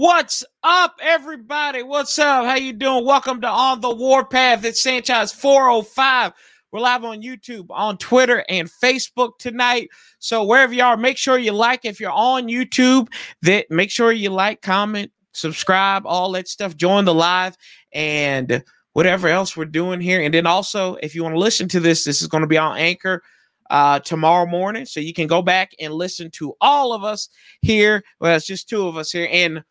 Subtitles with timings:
[0.00, 1.82] What's up, everybody?
[1.82, 2.46] What's up?
[2.46, 3.04] How you doing?
[3.04, 4.64] Welcome to On the Warpath.
[4.64, 6.32] It's Sanchez 405.
[6.72, 9.90] We're live on YouTube, on Twitter, and Facebook tonight.
[10.18, 11.84] So wherever you are, make sure you like.
[11.84, 13.08] If you're on YouTube,
[13.42, 16.78] that make sure you like, comment, subscribe, all that stuff.
[16.78, 17.58] Join the live
[17.92, 20.22] and whatever else we're doing here.
[20.22, 22.56] And then also, if you want to listen to this, this is going to be
[22.56, 23.22] on Anchor
[23.68, 24.86] uh, tomorrow morning.
[24.86, 27.28] So you can go back and listen to all of us
[27.60, 28.02] here.
[28.18, 29.28] Well, it's just two of us here.
[29.30, 29.62] And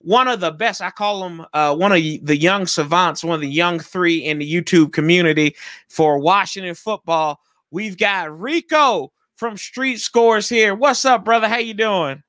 [0.00, 3.40] one of the best, I call them uh, one of the young savants, one of
[3.40, 5.56] the young three in the YouTube community
[5.88, 7.40] for Washington football.
[7.70, 10.74] We've got Rico from Street Scores here.
[10.74, 11.48] What's up, brother?
[11.48, 12.22] How you doing?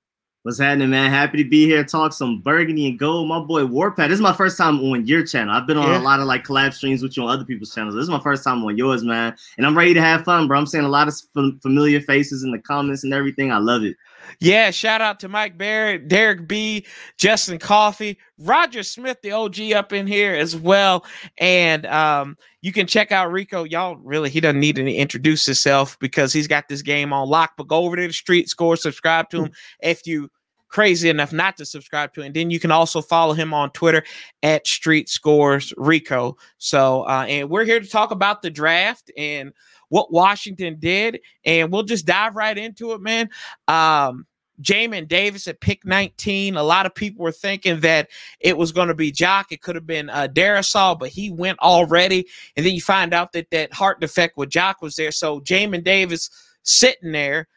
[0.48, 1.12] What's happening, man?
[1.12, 1.84] Happy to be here.
[1.84, 3.28] Talk some burgundy and gold.
[3.28, 4.08] My boy Warpath.
[4.08, 5.54] This is my first time on your channel.
[5.54, 6.00] I've been on yeah.
[6.00, 7.96] a lot of like collab streams with you on other people's channels.
[7.96, 9.36] This is my first time on yours, man.
[9.58, 10.58] And I'm ready to have fun, bro.
[10.58, 11.16] I'm seeing a lot of
[11.62, 13.52] familiar faces in the comments and everything.
[13.52, 13.98] I love it.
[14.40, 16.86] Yeah, shout out to Mike Barrett, Derek B,
[17.18, 21.06] Justin Coffee, Roger Smith, the OG up in here as well.
[21.38, 23.64] And um, you can check out Rico.
[23.64, 27.54] Y'all really, he doesn't need to introduce himself because he's got this game on lock.
[27.58, 29.52] But go over to the street score, subscribe to him.
[29.82, 30.30] If you
[30.68, 32.22] crazy enough not to subscribe to.
[32.22, 34.04] And then you can also follow him on Twitter
[34.44, 36.38] at Street Scores Rico.
[36.58, 39.54] So, uh, and we're here to talk about the draft and
[39.90, 43.30] what Washington did, and we'll just dive right into it, man.
[43.68, 44.26] Um,
[44.62, 46.58] Jamin Davis at pick 19.
[46.58, 49.52] A lot of people were thinking that it was going to be Jock.
[49.52, 52.28] It could have been uh, Darrisaw, but he went already.
[52.56, 55.12] And then you find out that that heart defect with Jock was there.
[55.12, 56.30] So Jamin Davis
[56.64, 57.48] sitting there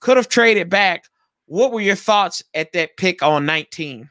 [0.00, 1.04] could have traded back
[1.46, 4.10] what were your thoughts at that pick on 19?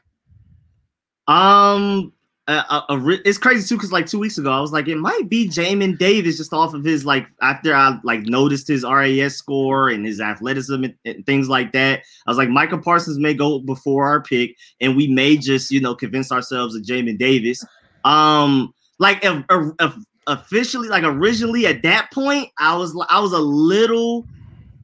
[1.26, 2.12] Um,
[2.46, 2.82] uh,
[3.24, 5.96] it's crazy too because like two weeks ago I was like it might be Jamin
[5.96, 10.20] Davis just off of his like after I like noticed his RAS score and his
[10.20, 14.22] athleticism and, and, things like that I was like Micah Parsons may go before our
[14.22, 17.64] pick and we may just you know convince ourselves of Jamin Davis
[18.04, 19.42] um like if,
[19.80, 19.94] if,
[20.26, 24.26] officially like originally at that point I was I was a little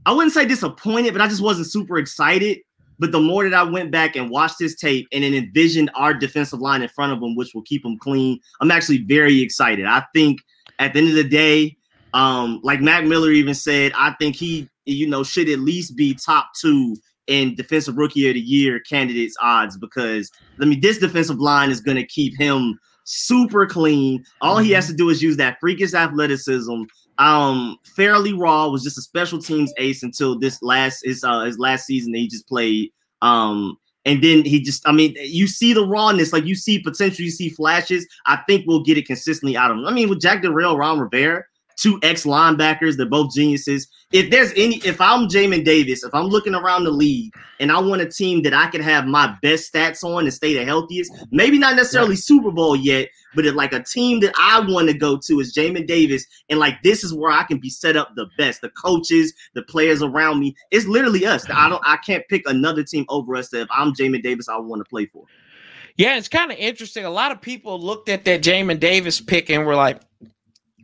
[0.06, 2.59] I wouldn't say disappointed, but I just wasn't super excited.
[2.99, 6.12] But the more that I went back and watched this tape and then envisioned our
[6.12, 9.87] defensive line in front of them, which will keep them clean, I'm actually very excited.
[9.87, 10.41] I think
[10.78, 11.77] at the end of the day,
[12.12, 16.15] um, like Matt Miller even said, I think he, you know, should at least be
[16.15, 16.97] top two
[17.27, 21.81] in defensive rookie of the year candidates odds because I mean this defensive line is
[21.81, 24.25] going to keep him super clean.
[24.41, 24.93] All he has mm-hmm.
[24.93, 26.83] to do is use that freakish athleticism
[27.20, 31.58] um fairly raw was just a special teams ace until this last his uh his
[31.58, 32.91] last season that he just played.
[33.22, 33.76] Um
[34.06, 37.30] and then he just i mean you see the rawness like you see potential you
[37.30, 38.06] see flashes.
[38.26, 39.86] I think we'll get it consistently out of him.
[39.86, 41.44] I mean with jack Del ron rivera
[41.80, 42.96] two ex linebackers.
[42.96, 43.88] They're both geniuses.
[44.12, 47.78] If there's any, if I'm Jamin Davis, if I'm looking around the league and I
[47.78, 51.12] want a team that I can have my best stats on and stay the healthiest,
[51.30, 52.16] maybe not necessarily.
[52.16, 55.54] Super Bowl yet, but it, like a team that I want to go to is
[55.54, 56.26] Jamin Davis.
[56.48, 58.60] And like this is where I can be set up the best.
[58.60, 60.54] The coaches, the players around me.
[60.70, 61.48] It's literally us.
[61.50, 64.58] I don't I can't pick another team over us that if I'm Jamin Davis, I
[64.58, 65.24] want to play for.
[65.97, 67.04] Yeah, it's kind of interesting.
[67.04, 70.00] A lot of people looked at that Jamin Davis pick and were like,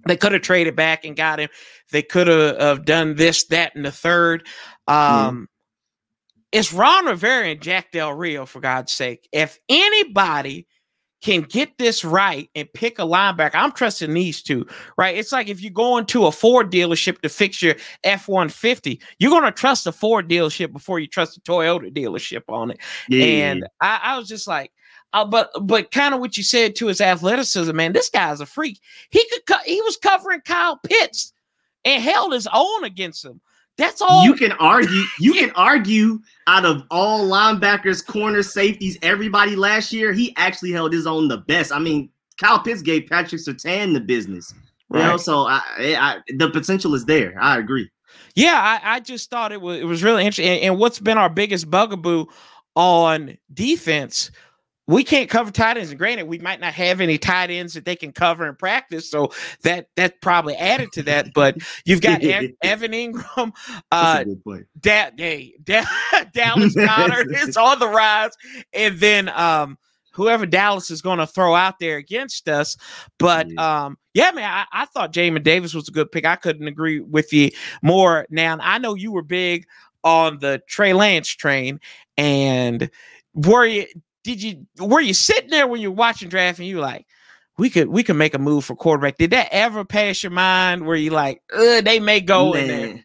[0.07, 1.49] they could have traded back and got him.
[1.93, 4.47] They could have done this, that, and the third.
[4.87, 5.47] Um, mm.
[6.53, 9.29] It's Ron Rivera and Jack Del Rio, for God's sake.
[9.33, 10.67] If anybody
[11.23, 15.17] can get this right and pick a linebacker, I'm trusting these two, right?
[15.17, 17.75] It's like if you go into a Ford dealership to fix your
[18.05, 22.43] F 150, you're going to trust a Ford dealership before you trust a Toyota dealership
[22.49, 22.79] on it.
[23.09, 23.25] Yeah.
[23.25, 24.71] And I, I was just like,
[25.13, 27.93] uh, but but kind of what you said to his athleticism, man.
[27.93, 28.81] This guy's a freak.
[29.11, 31.33] He could co- he was covering Kyle Pitts
[31.85, 33.41] and held his own against him.
[33.79, 35.05] That's all you can argue.
[35.21, 40.93] You can argue out of all linebackers, corners, safeties, everybody last year, he actually held
[40.93, 41.73] his own the best.
[41.73, 44.53] I mean, Kyle Pitts gave Patrick Surtain the business.
[44.89, 45.03] Right.
[45.03, 47.35] You know, so I, I, the potential is there.
[47.41, 47.91] I agree.
[48.35, 50.49] Yeah, I, I just thought it was it was really interesting.
[50.49, 52.27] And, and what's been our biggest bugaboo
[52.75, 54.31] on defense
[54.87, 55.91] we can't cover tight ends.
[55.91, 59.11] And granted, we might not have any tight ends that they can cover in practice,
[59.11, 61.33] so that that probably added to that.
[61.35, 62.23] But you've got
[62.63, 63.53] Evan Engram,
[63.91, 64.25] uh,
[64.81, 65.85] da- hey, da-
[66.33, 68.33] Dallas Goedert is on the rise,
[68.73, 69.77] and then um,
[70.13, 72.77] whoever Dallas is going to throw out there against us.
[73.19, 73.87] But yeah.
[73.87, 76.25] um, yeah, man, I, I thought Jamin Davis was a good pick.
[76.25, 77.51] I couldn't agree with you
[77.83, 78.27] more.
[78.31, 79.67] Now I know you were big
[80.05, 81.81] on the Trey Lance train,
[82.17, 82.89] and
[83.35, 83.87] were you
[84.27, 87.07] did you were you sitting there when you're watching draft and you like
[87.57, 89.17] we could we could make a move for quarterback?
[89.17, 92.63] Did that ever pass your mind where you like they may go Man.
[92.63, 93.05] in there?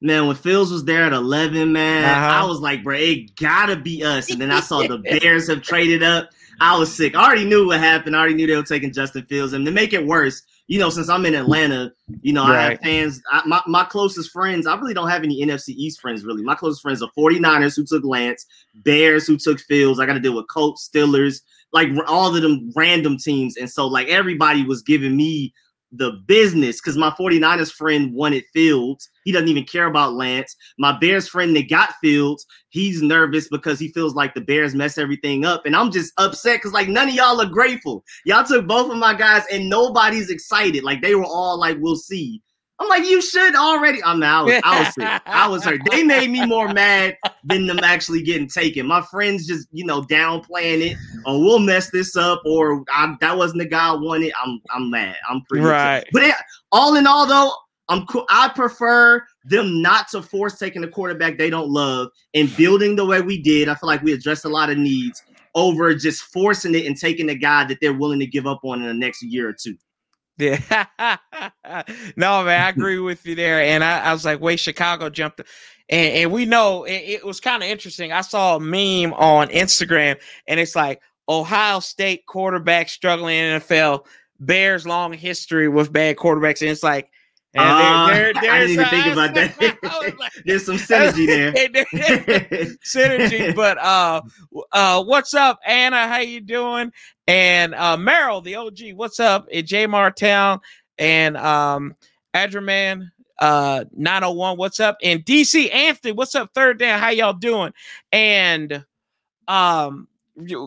[0.00, 2.44] man, when Fields was there at 11, man, uh-huh.
[2.44, 4.30] I was like, bro, it gotta be us.
[4.30, 6.30] And then I saw the Bears have traded up.
[6.60, 7.14] I was sick.
[7.14, 8.16] I already knew what happened.
[8.16, 9.52] I already knew they were taking Justin Fields.
[9.52, 12.56] And to make it worse, you know, since I'm in Atlanta, you know, right.
[12.56, 13.22] I have fans.
[13.32, 16.42] I, my, my closest friends, I really don't have any NFC East friends, really.
[16.42, 18.46] My closest friends are 49ers who took Lance,
[18.84, 19.98] Bears who took Fields.
[19.98, 21.40] I got to deal with Colts, Steelers,
[21.72, 23.56] like all of them random teams.
[23.56, 25.54] And so, like, everybody was giving me
[25.92, 29.08] the business because my 49ers friend wanted Fields.
[29.24, 30.54] He doesn't even care about Lance.
[30.78, 34.98] My Bears friend that got Fields, he's nervous because he feels like the Bears mess
[34.98, 35.64] everything up.
[35.66, 38.04] And I'm just upset because like none of y'all are grateful.
[38.24, 40.84] Y'all took both of my guys and nobody's excited.
[40.84, 42.42] Like they were all like, we'll see.
[42.80, 44.02] I'm like, you should already.
[44.04, 45.22] I'm I was, I was sick.
[45.26, 45.80] I was hurt.
[45.90, 48.86] They made me more mad than them actually getting taken.
[48.86, 50.96] My friends just, you know, downplaying it,
[51.26, 54.32] or we'll mess this up, or I, that wasn't the guy I wanted.
[54.42, 55.16] I'm, I'm mad.
[55.28, 56.04] I'm pretty right.
[56.12, 56.34] But it,
[56.70, 57.52] all in all, though,
[57.88, 58.26] I'm cool.
[58.30, 63.04] I prefer them not to force taking a quarterback they don't love and building the
[63.04, 63.68] way we did.
[63.68, 65.22] I feel like we addressed a lot of needs
[65.54, 68.80] over just forcing it and taking the guy that they're willing to give up on
[68.80, 69.76] in the next year or two.
[70.38, 70.86] Yeah.
[72.16, 73.60] no, man, I agree with you there.
[73.60, 75.40] And I, I was like, wait, Chicago jumped.
[75.88, 78.12] And, and we know it, it was kind of interesting.
[78.12, 84.06] I saw a meme on Instagram and it's like Ohio State quarterback struggling in NFL,
[84.40, 86.62] Bears long history with bad quarterbacks.
[86.62, 87.10] And it's like,
[87.54, 89.58] and uh, there, there, I didn't even think about that.
[90.18, 91.52] like, there's some synergy there.
[92.84, 94.20] synergy, but uh,
[94.72, 96.08] uh, what's up, Anna?
[96.08, 96.92] How you doing?
[97.26, 99.48] And uh, Merrill, the OG, what's up?
[99.52, 100.60] And J Martown
[100.98, 101.94] and um,
[102.34, 104.98] Adraman, uh, 901, what's up?
[105.02, 106.50] And DC Anthony, what's up?
[106.54, 107.72] Third down, how y'all doing?
[108.12, 108.84] And
[109.46, 110.06] um,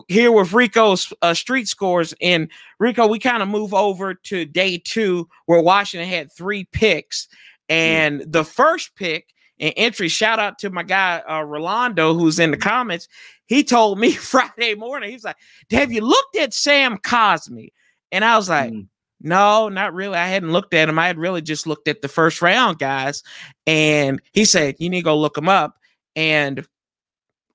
[0.08, 2.14] here with Rico's uh, street scores.
[2.20, 7.28] And Rico, we kind of move over to day two where Washington had three picks.
[7.68, 12.50] And the first pick and entry, shout out to my guy, uh, Rolando, who's in
[12.50, 13.08] the comments.
[13.46, 15.36] He told me Friday morning, he was like,
[15.70, 17.72] Have you looked at Sam Cosmi?
[18.10, 18.86] And I was like, mm.
[19.24, 20.16] No, not really.
[20.16, 20.98] I hadn't looked at him.
[20.98, 23.22] I had really just looked at the first round guys.
[23.68, 25.78] And he said, You need to go look him up.
[26.16, 26.66] And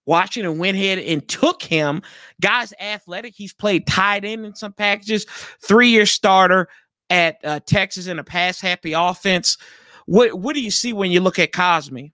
[0.08, 2.02] Washington went ahead and took him.
[2.42, 3.36] Guy's athletic.
[3.36, 5.26] He's played tight end in some packages,
[5.62, 6.70] three year starter
[7.10, 9.58] at uh, Texas in a pass happy offense.
[10.08, 12.14] What what do you see when you look at Cosmi?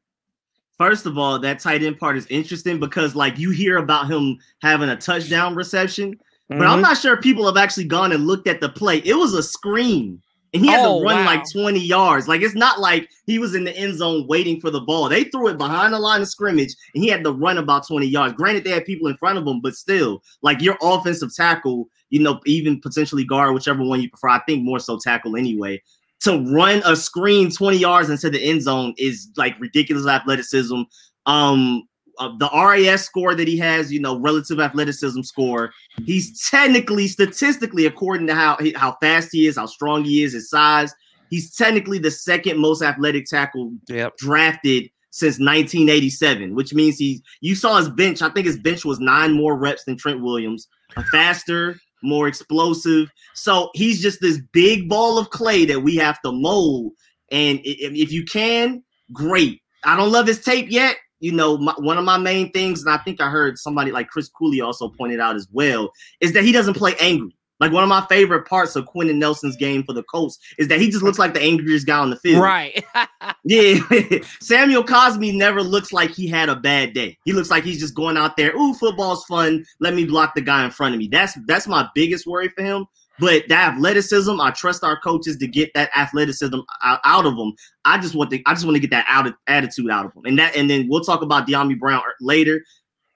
[0.78, 4.38] First of all, that tight end part is interesting because like you hear about him
[4.62, 6.20] having a touchdown reception,
[6.50, 6.64] but mm-hmm.
[6.64, 8.98] I'm not sure people have actually gone and looked at the play.
[9.06, 10.20] It was a screen
[10.54, 11.26] and he had oh, to run wow.
[11.26, 12.28] like 20 yards.
[12.28, 15.10] Like it's not like he was in the end zone waiting for the ball.
[15.10, 18.06] They threw it behind the line of scrimmage, and he had to run about 20
[18.06, 18.36] yards.
[18.36, 22.20] Granted, they had people in front of him, but still, like your offensive tackle, you
[22.20, 24.30] know, even potentially guard, whichever one you prefer.
[24.30, 25.82] I think more so tackle anyway.
[26.22, 30.84] To run a screen 20 yards into the end zone is like ridiculous athleticism.
[31.26, 31.84] Um,
[32.20, 35.72] uh, the RAS score that he has, you know, relative athleticism score,
[36.06, 40.50] he's technically, statistically, according to how how fast he is, how strong he is, his
[40.50, 40.94] size,
[41.30, 44.16] he's technically the second most athletic tackle yep.
[44.18, 47.22] drafted since 1987, which means he.
[47.42, 48.22] You saw his bench.
[48.22, 50.68] I think his bench was nine more reps than Trent Williams.
[50.96, 53.12] A faster, more explosive.
[53.34, 56.94] So he's just this big ball of clay that we have to mold.
[57.32, 59.62] And if you can, great.
[59.84, 62.94] I don't love his tape yet you know, my, one of my main things, and
[62.94, 65.90] I think I heard somebody like Chris Cooley also pointed out as well,
[66.20, 67.34] is that he doesn't play angry.
[67.62, 70.82] Like one of my favorite parts of Quenton Nelson's game for the Colts is that
[70.82, 72.44] he just looks like the angriest guy on the field.
[72.44, 72.84] Right.
[73.46, 73.80] yeah.
[74.42, 77.18] Samuel Cosmi never looks like he had a bad day.
[77.24, 78.54] He looks like he's just going out there.
[78.54, 79.64] Ooh, football's fun.
[79.80, 81.08] Let me block the guy in front of me.
[81.08, 82.86] That's that's my biggest worry for him.
[83.24, 87.54] But that athleticism, I trust our coaches to get that athleticism out, out of them.
[87.86, 90.14] I just want to, I just want to get that out of, attitude out of
[90.14, 92.62] them, and that, and then we'll talk about Dyami Brown later.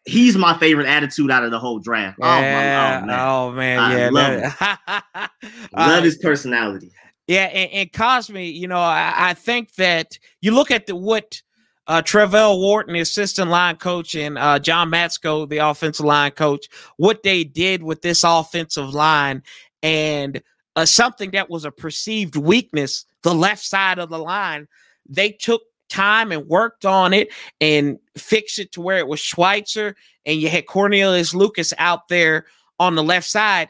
[0.05, 2.19] He's my favorite attitude out of the whole draft.
[2.21, 3.01] Yeah.
[3.01, 3.79] Oh, man, oh, man.
[3.79, 5.29] I yeah, love,
[5.77, 6.89] love his personality.
[7.27, 11.41] Yeah, and, and Cosmi, you know, I, I, think that you look at the what
[11.87, 16.67] uh, Travelle Wharton, the assistant line coach, and uh, John Matsko, the offensive line coach,
[16.95, 19.43] what they did with this offensive line
[19.83, 20.41] and
[20.75, 24.67] uh, something that was a perceived weakness, the left side of the line,
[25.09, 27.29] they took time and worked on it
[27.61, 32.45] and fixed it to where it was Schweitzer and you had Cornelius Lucas out there
[32.79, 33.69] on the left side.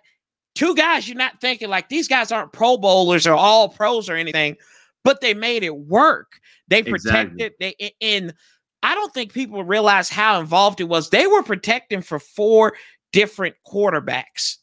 [0.56, 4.16] Two guys you're not thinking like these guys aren't pro bowlers or all pros or
[4.16, 4.58] anything,
[5.04, 6.40] but they made it work.
[6.68, 7.76] They protected exactly.
[7.80, 8.34] they and
[8.84, 11.10] I don't think people realize how involved it was.
[11.10, 12.74] They were protecting for four
[13.12, 14.58] different quarterbacks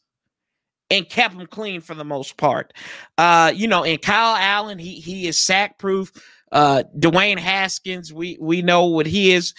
[0.89, 2.73] and kept them clean for the most part.
[3.17, 6.11] Uh, you know, and Kyle Allen, he he is sack proof.
[6.51, 9.53] Uh, Dwayne Haskins, we we know what he is.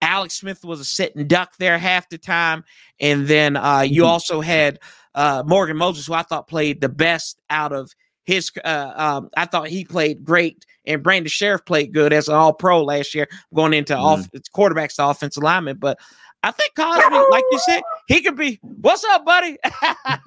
[0.00, 2.64] Alex Smith was a sitting duck there half the time,
[2.98, 4.10] and then uh, you mm-hmm.
[4.10, 4.80] also had
[5.14, 7.92] uh, Morgan Moses, who I thought played the best out of
[8.24, 8.50] his.
[8.64, 12.52] Uh, um, I thought he played great, and Brandon Scherff played good as an All
[12.52, 14.00] Pro last year, going into mm.
[14.00, 15.76] off quarterbacks to offensive lineman.
[15.78, 15.98] But
[16.42, 18.58] I think Cosmi, like you said, he could be.
[18.62, 19.56] What's up, buddy?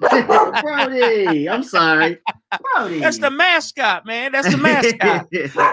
[0.00, 2.18] Brody, I'm sorry.
[2.74, 3.00] Brody.
[3.00, 4.32] That's the mascot, man.
[4.32, 5.26] That's the mascot.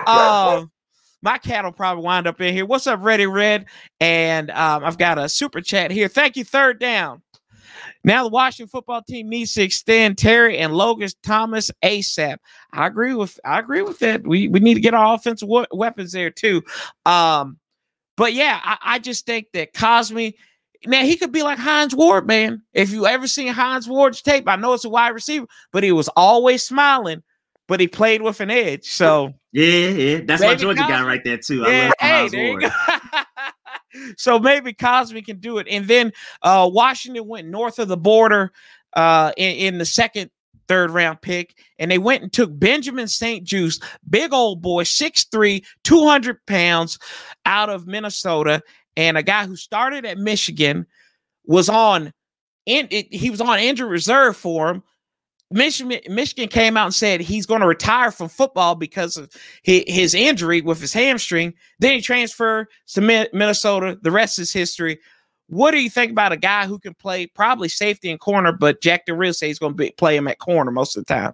[0.05, 0.65] uh,
[1.21, 2.65] my cat will probably wind up in here.
[2.65, 3.65] What's up, Ready Red?
[4.01, 6.09] And um, I've got a super chat here.
[6.09, 7.21] Thank you, third down.
[8.03, 12.37] Now the Washington football team needs to extend Terry and Logan Thomas ASAP.
[12.73, 14.27] I agree with I agree with that.
[14.27, 16.63] We we need to get our offensive weapons there too.
[17.05, 17.59] Um,
[18.15, 20.33] but yeah, I, I just think that Cosmi,
[20.85, 22.61] now he could be like Hines Ward, man.
[22.73, 25.91] If you ever seen Hines Ward's tape, I know it's a wide receiver, but he
[25.91, 27.23] was always smiling,
[27.67, 28.85] but he played with an edge.
[28.85, 31.63] So yeah, yeah, that's my Georgia Cosmi, guy right there too.
[31.65, 32.71] I love hey, Hines Ward.
[34.17, 35.67] so maybe Cosmi can do it.
[35.69, 38.51] And then uh, Washington went north of the border
[38.93, 40.29] uh, in, in the second
[40.67, 46.45] third round pick, and they went and took Benjamin St-Juste, big old boy, 6'3, 200
[46.45, 46.99] pounds,
[47.45, 48.61] out of Minnesota,
[48.95, 50.85] and a guy who started at Michigan
[51.45, 52.13] was on
[52.65, 54.83] in it, he was on injured reserve for him.
[55.51, 59.83] Michigan, Michigan came out and said he's going to retire from football because of his,
[59.85, 61.53] his injury with his hamstring.
[61.79, 63.99] Then he transferred to Minnesota.
[64.01, 64.99] The rest is history.
[65.53, 68.81] What do you think about a guy who can play probably safety and corner, but
[68.81, 71.13] Jack Del Rio says he's going to be, play him at corner most of the
[71.13, 71.33] time?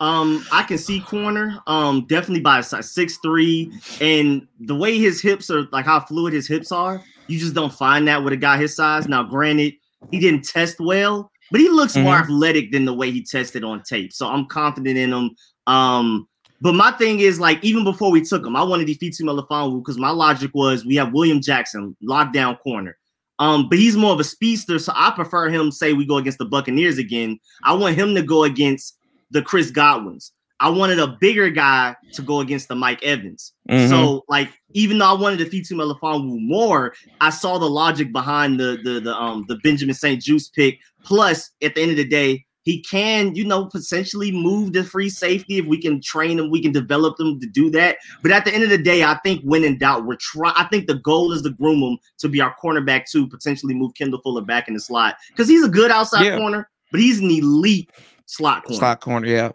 [0.00, 1.60] Um, I can see corner.
[1.66, 6.48] Um, definitely by six three, and the way his hips are, like how fluid his
[6.48, 9.06] hips are, you just don't find that with a guy his size.
[9.06, 9.74] Now, granted,
[10.10, 12.04] he didn't test well, but he looks mm-hmm.
[12.04, 14.12] more athletic than the way he tested on tape.
[14.12, 15.30] So I'm confident in him.
[15.68, 16.26] Um,
[16.62, 19.80] but my thing is like even before we took him, I wanted to Ifeatu Melifonwu
[19.80, 22.96] because my logic was we have William Jackson lockdown corner.
[23.42, 25.72] Um, but he's more of a speedster, so I prefer him.
[25.72, 27.40] Say we go against the Buccaneers again.
[27.64, 28.96] I want him to go against
[29.32, 30.30] the Chris Godwins.
[30.60, 33.52] I wanted a bigger guy to go against the Mike Evans.
[33.68, 33.90] Mm-hmm.
[33.90, 38.60] So, like, even though I wanted to feed Melifonwu more, I saw the logic behind
[38.60, 40.78] the the the um the Benjamin St-Juste pick.
[41.02, 45.08] Plus, at the end of the day, he can, you know, potentially move the free
[45.08, 47.98] safety if we can train him, we can develop them to do that.
[48.22, 50.54] But at the end of the day, I think when in doubt, we're trying.
[50.56, 53.94] I think the goal is to groom him to be our cornerback to potentially move
[53.94, 56.38] Kendall Fuller back in the slot because he's a good outside yeah.
[56.38, 57.90] corner, but he's an elite
[58.26, 58.78] slot corner.
[58.78, 59.50] Slot corner, yeah.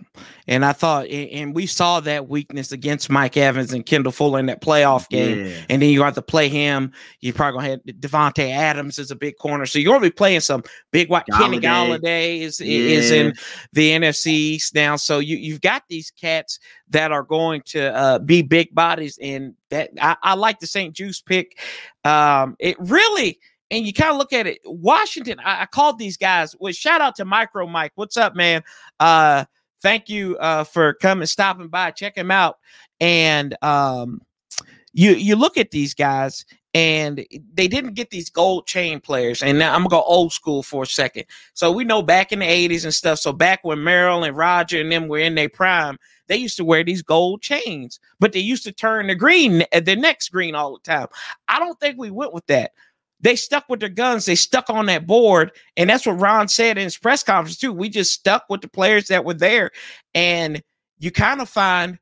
[0.47, 4.45] And I thought, and we saw that weakness against Mike Evans and Kendall Fuller in
[4.47, 5.45] that playoff game.
[5.45, 5.57] Yeah.
[5.69, 6.91] And then you have to play him.
[7.19, 10.41] You probably gonna have Davante Adams as a big corner, so you're gonna be playing
[10.41, 11.25] some big white.
[11.37, 12.79] Kenny Golladay is yeah.
[12.79, 13.33] is in
[13.73, 16.59] the NFC East now, so you you've got these cats
[16.89, 21.25] that are going to uh, be big bodies, and that I, I like the St-Juste
[21.25, 21.59] pick.
[22.03, 23.39] Um, it really
[23.71, 24.59] and you kind of look at it.
[24.65, 26.55] Washington, I, I, called these guys.
[26.59, 27.91] Well, shout out to Micro Mike.
[27.95, 28.63] What's up, man?
[28.99, 29.45] Uh,
[29.81, 32.57] thank you uh, for coming, stopping by, check him out.
[32.99, 34.21] And um,
[34.93, 39.43] you you look at these guys, and they didn't get these gold chain players.
[39.43, 41.25] And now I'm gonna go old school for a second.
[41.53, 43.19] So we know back in the '80s and stuff.
[43.19, 45.97] So back when Merrill and Roger and them were in their prime,
[46.27, 49.95] they used to wear these gold chains, but they used to turn the green, the
[49.95, 51.07] next green all the time.
[51.47, 52.71] I don't think we went with that.
[53.19, 54.25] They stuck with their guns.
[54.25, 55.51] They stuck on that board.
[55.75, 57.73] And that's what Ron said in his press conference, too.
[57.73, 59.71] We just stuck with the players that were there.
[60.13, 60.61] And
[60.99, 61.97] you kind of find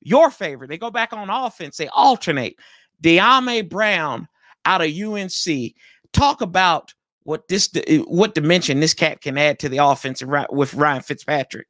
[0.00, 0.68] your favorite.
[0.68, 2.56] They go back on offense, they alternate.
[3.02, 4.28] Dyami Brown
[4.64, 5.74] out of UNC.
[6.12, 7.70] Talk about what this
[8.06, 11.66] what dimension this cat can add to the offense with Ryan Fitzpatrick.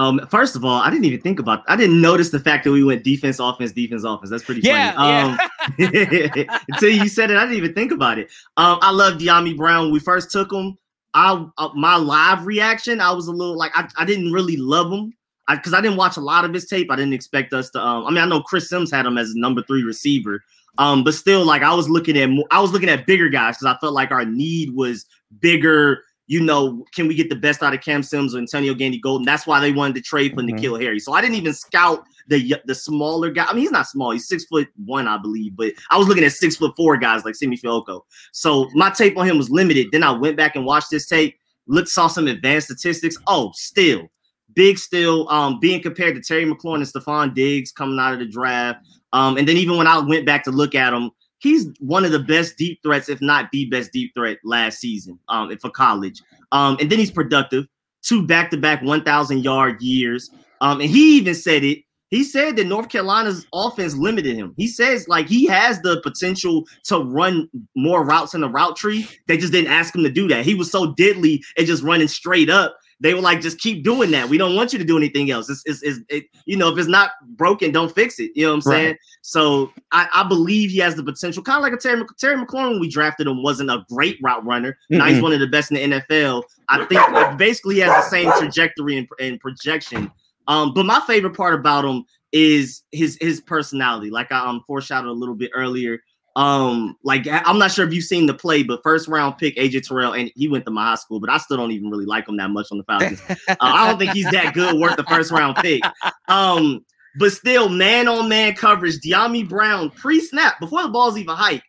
[0.00, 1.62] Um, first of all, I didn't even think about.
[1.68, 4.30] I didn't notice the fact that we went defense, offense, defense, offense.
[4.30, 5.38] That's pretty yeah, funny.
[5.78, 6.46] Yeah.
[6.46, 8.30] Um, until you said it, I didn't even think about it.
[8.56, 9.84] Um, I love Dyami Brown.
[9.84, 10.78] When we first took him,
[11.12, 14.90] I uh, my live reaction, I was a little like I, I didn't really love
[14.90, 15.12] him
[15.50, 16.90] because I, I, didn't watch a lot of his tape.
[16.90, 17.84] I didn't expect us to.
[17.84, 20.42] Um, I mean, I know Chris Sims had him as number three receiver.
[20.78, 23.74] Um, but still, like I was looking at, I was looking at bigger guys because
[23.74, 25.04] I felt like our need was
[25.40, 29.00] bigger you know, can we get the best out of Cam Sims or Antonio Gandy
[29.00, 29.24] Golden?
[29.24, 30.58] That's why they wanted to trade for mm-hmm.
[30.58, 31.00] N'Keal Harry.
[31.00, 33.46] So I didn't even scout the the smaller guy.
[33.46, 34.12] I mean, he's not small.
[34.12, 35.56] He's six foot one, I believe.
[35.56, 38.02] But I was looking at six foot four guys like Simi Fehoko.
[38.30, 39.88] So my tape on him was limited.
[39.90, 43.16] Then I went back and watched this tape, looked, saw some advanced statistics.
[43.26, 44.08] Oh, still
[44.54, 48.26] big, still um, being compared to Terry McLaurin and Stefon Diggs coming out of the
[48.26, 48.86] draft.
[49.12, 52.12] Um, and then even when I went back to look at him, he's one of
[52.12, 56.22] the best deep threats, if not the best deep threat last season um, for college.
[56.52, 57.66] Um, and then he's productive,
[58.02, 60.30] two back to back 1,000 yard years.
[60.60, 61.78] Um, and he even said it
[62.10, 64.52] He said that North Carolina's offense limited him.
[64.56, 69.08] He says like he has the potential to run more routes in the route tree.
[69.26, 70.44] They just didn't ask him to do that.
[70.44, 72.76] He was so deadly and just running straight up.
[73.00, 74.28] They were like, just keep doing that.
[74.28, 75.48] We don't want you to do anything else.
[75.48, 78.30] It's, it's, it's it, you know, if it's not broken, don't fix it.
[78.34, 78.86] You know what I'm saying?
[78.88, 78.98] Right.
[79.22, 82.72] So I, I, believe he has the potential, kind of like a Terry, Terry McLaurin
[82.72, 84.72] when we drafted him, wasn't a great route runner.
[84.72, 84.98] Mm-hmm.
[84.98, 86.42] Now he's one of the best in the NFL.
[86.68, 90.12] I think basically he has the same trajectory and, and projection
[90.50, 94.10] um, but my favorite part about him is his his personality.
[94.10, 96.00] Like I um foreshadowed a little bit earlier.
[96.36, 99.86] Um, like I'm not sure if you've seen the play, but first round pick AJ
[99.86, 102.28] Terrell, and he went to my high school, but I still don't even really like
[102.28, 103.20] him that much on the Falcons.
[103.28, 105.82] uh, I don't think he's that good worth the first round pick.
[106.28, 106.84] Um,
[107.18, 111.64] but still, man on man coverage, Dyami Brown pre snap before the ball's even hiked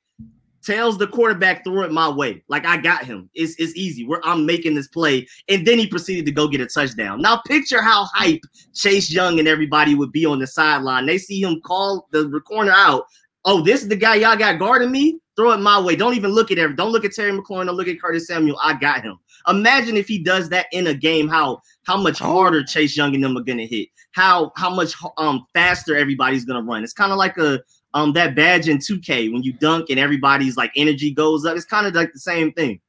[0.63, 2.43] tells the quarterback throw it my way.
[2.47, 3.29] Like I got him.
[3.33, 4.05] It's it's easy.
[4.05, 7.21] Where I'm making this play, and then he proceeded to go get a touchdown.
[7.21, 8.41] Now picture how hype
[8.73, 11.05] Chase Young and everybody would be on the sideline.
[11.05, 13.05] They see him call the corner out.
[13.43, 15.19] Oh, this is the guy y'all got guarding me.
[15.35, 15.95] Throw it my way.
[15.95, 16.75] Don't even look at him.
[16.75, 17.65] Don't look at Terry McLaurin.
[17.65, 18.59] Don't look at Curtis Samuel.
[18.61, 19.17] I got him.
[19.47, 21.27] Imagine if he does that in a game.
[21.27, 22.25] How how much oh.
[22.25, 23.89] harder Chase Young and them are gonna hit.
[24.11, 26.83] How how much um faster everybody's gonna run.
[26.83, 27.61] It's kind of like a
[27.93, 31.55] um that badge in 2K when you dunk and everybody's like energy goes up.
[31.55, 32.79] It's kind of like the same thing.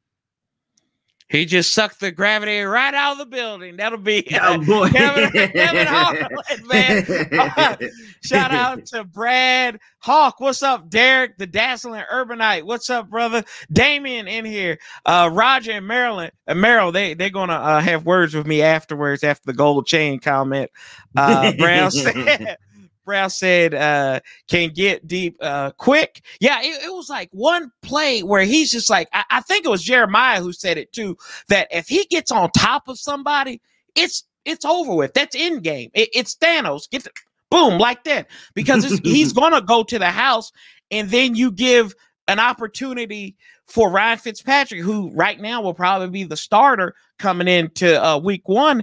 [1.32, 3.76] He just sucked the gravity right out of the building.
[3.76, 4.88] That'll be uh, oh, boy.
[4.92, 7.90] Kevin, Kevin man.
[8.22, 10.40] shout out to Brad Hawk.
[10.40, 12.64] What's up, Derek, the dazzling urbanite?
[12.64, 13.42] What's up, brother?
[13.72, 14.78] Damien in here.
[15.06, 19.24] Uh, Roger and Maryland, uh, Merrill, they they're gonna uh, have words with me afterwards
[19.24, 20.70] after the gold chain comment.
[21.16, 22.58] Uh, Brown said.
[23.04, 26.22] Brown said uh, can get deep uh, quick.
[26.40, 29.68] Yeah, it, it, was like one play where he's just like, I, I, think it
[29.68, 31.16] was Jeremiah who said it too,
[31.48, 33.60] that if he gets on top of somebody,
[33.94, 35.14] it's it's over with.
[35.14, 35.90] That's end game.
[35.94, 36.88] It, it's Thanos.
[36.90, 37.10] Get the,
[37.50, 40.52] boom like that because he's gonna go to the house,
[40.90, 41.94] and then you give
[42.28, 43.36] an opportunity
[43.66, 48.48] for Ryan Fitzpatrick, who right now will probably be the starter coming into uh, week
[48.48, 48.82] one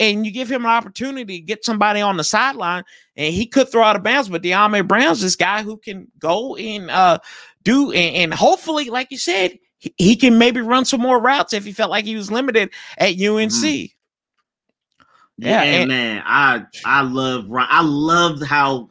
[0.00, 2.82] and you give him an opportunity to get somebody on the sideline,
[3.16, 4.30] and he could throw out of bounds.
[4.30, 7.18] But Dyami Brown's this guy who can go and uh,
[7.62, 11.52] do, and, and, hopefully, like you said, he, he, can maybe run some more routes
[11.52, 13.50] if he felt like he was limited at UNC.
[13.52, 13.84] Mm-hmm.
[15.36, 18.90] Yeah, and, man, I I love I love how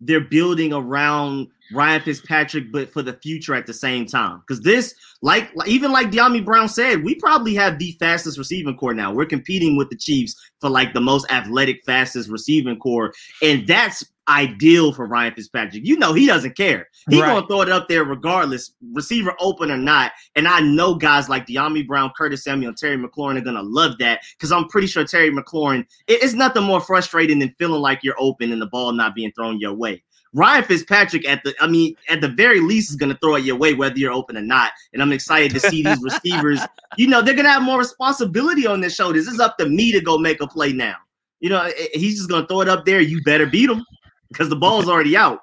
[0.00, 4.42] they're building around Ryan Fitzpatrick, but for the future at the same time.
[4.46, 8.94] Because this, like, even like Dyami Brown said, we probably have the fastest receiving core
[8.94, 9.12] now.
[9.12, 14.04] We're competing with the Chiefs for like the most athletic, fastest receiving core, and that's
[14.28, 15.84] ideal for Ryan Fitzpatrick.
[15.84, 16.88] You know, he doesn't care.
[17.08, 17.34] He's right.
[17.34, 20.12] gonna throw it up there regardless, receiver open or not.
[20.36, 23.98] And I know guys like Dyami Brown, Curtis Samuel, and Terry McLaurin are gonna love
[23.98, 25.86] that because I'm pretty sure Terry McLaurin.
[26.06, 29.58] It's nothing more frustrating than feeling like you're open and the ball not being thrown
[29.58, 30.02] your way.
[30.34, 33.44] Ryan Fitzpatrick at the I mean at the very least is going to throw it
[33.44, 34.72] your way whether you're open or not.
[34.92, 36.60] And I'm excited to see these receivers.
[36.96, 39.28] You know they're going to have more responsibility on their shoulders.
[39.28, 40.96] It's up to me to go make a play now.
[41.40, 43.00] You know eh, eh, he's just going to throw it up there.
[43.00, 43.84] You better beat him
[44.28, 45.40] because the ball's already out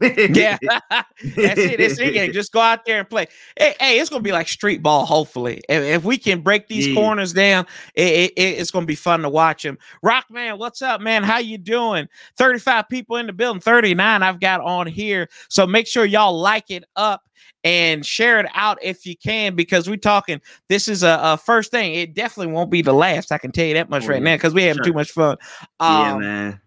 [0.00, 1.80] yeah, that's it.
[1.80, 2.32] It's it.
[2.32, 3.26] Just go out there and play.
[3.56, 5.06] Hey, hey, it's gonna be like street ball.
[5.06, 6.94] Hopefully, if, if we can break these yeah.
[6.94, 9.78] corners down, it, it, it's gonna be fun to watch him.
[10.02, 11.22] Rock man, what's up, man?
[11.22, 12.08] How you doing?
[12.36, 13.60] Thirty-five people in the building.
[13.60, 15.28] Thirty-nine I've got on here.
[15.48, 17.22] So make sure y'all like it up
[17.62, 20.40] and share it out if you can because we're talking.
[20.68, 21.94] This is a, a, first thing.
[21.94, 23.30] It definitely won't be the last.
[23.30, 24.84] I can tell you that much oh, right now because we have sure.
[24.84, 25.36] too much fun.
[25.78, 26.60] Um, yeah, man.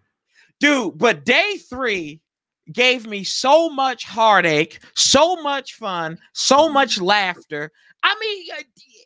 [0.58, 2.20] Dude, but day three
[2.72, 7.72] gave me so much heartache, so much fun, so much laughter.
[8.02, 8.46] I mean,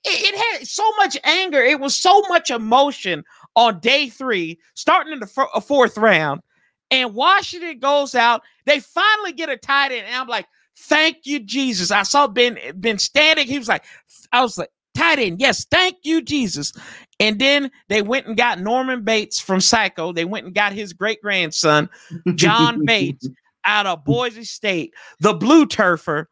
[0.04, 1.60] it, it, had so much anger.
[1.60, 3.24] It was so much emotion
[3.56, 6.42] on day three, starting in the f- uh, fourth round.
[6.90, 8.42] And Washington goes out.
[8.66, 10.06] They finally get a tight end.
[10.06, 10.46] And I'm like,
[10.76, 11.90] thank you, Jesus.
[11.90, 13.46] I saw Ben Ben standing.
[13.46, 13.84] He was like,
[14.32, 15.40] I was like, tight end.
[15.40, 16.72] Yes, thank you, Jesus.
[17.20, 20.12] And then they went and got Norman Bates from Psycho.
[20.12, 21.88] They went and got his great grandson,
[22.34, 23.28] John Bates
[23.64, 26.26] out of Boise State, the blue turfer.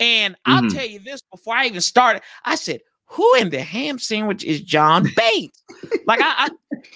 [0.00, 0.76] And I'll mm-hmm.
[0.76, 4.60] tell you this before I even started, I said, who in the ham sandwich is
[4.60, 5.62] John Bates?
[6.06, 6.48] like I, I,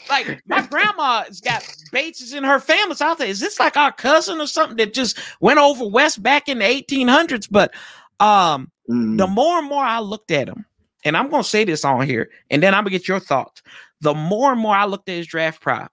[0.08, 2.94] like my grandma's got Bates in her family.
[2.94, 6.22] So I thought, is this like our cousin or something that just went over west
[6.22, 7.48] back in the 1800s?
[7.50, 7.74] But
[8.20, 9.16] um, mm.
[9.16, 10.66] the more and more I looked at him,
[11.04, 13.62] and I'm gonna say this on here, and then I'm gonna get your thoughts.
[14.02, 15.88] The more and more I looked at his draft pro-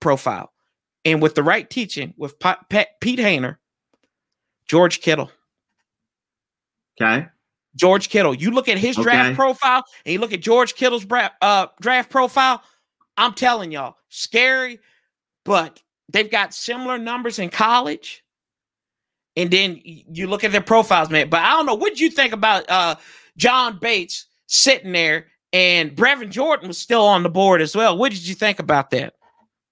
[0.00, 0.52] profile,
[1.06, 3.56] and with the right teaching with Pete Hoener,
[4.68, 5.30] George Kittle.
[7.00, 7.28] Okay.
[7.76, 8.34] George Kittle.
[8.34, 9.36] You look at his draft okay.
[9.36, 12.60] profile and you look at George Kittle's bra- uh, draft profile.
[13.16, 14.80] I'm telling y'all, scary,
[15.44, 15.80] but
[16.12, 18.24] they've got similar numbers in college.
[19.36, 21.28] And then you look at their profiles, man.
[21.28, 21.74] But I don't know.
[21.74, 22.96] What did you think about uh,
[23.36, 27.96] John Bates sitting there and Brevin Jordan was still on the board as well?
[27.96, 29.14] What did you think about that?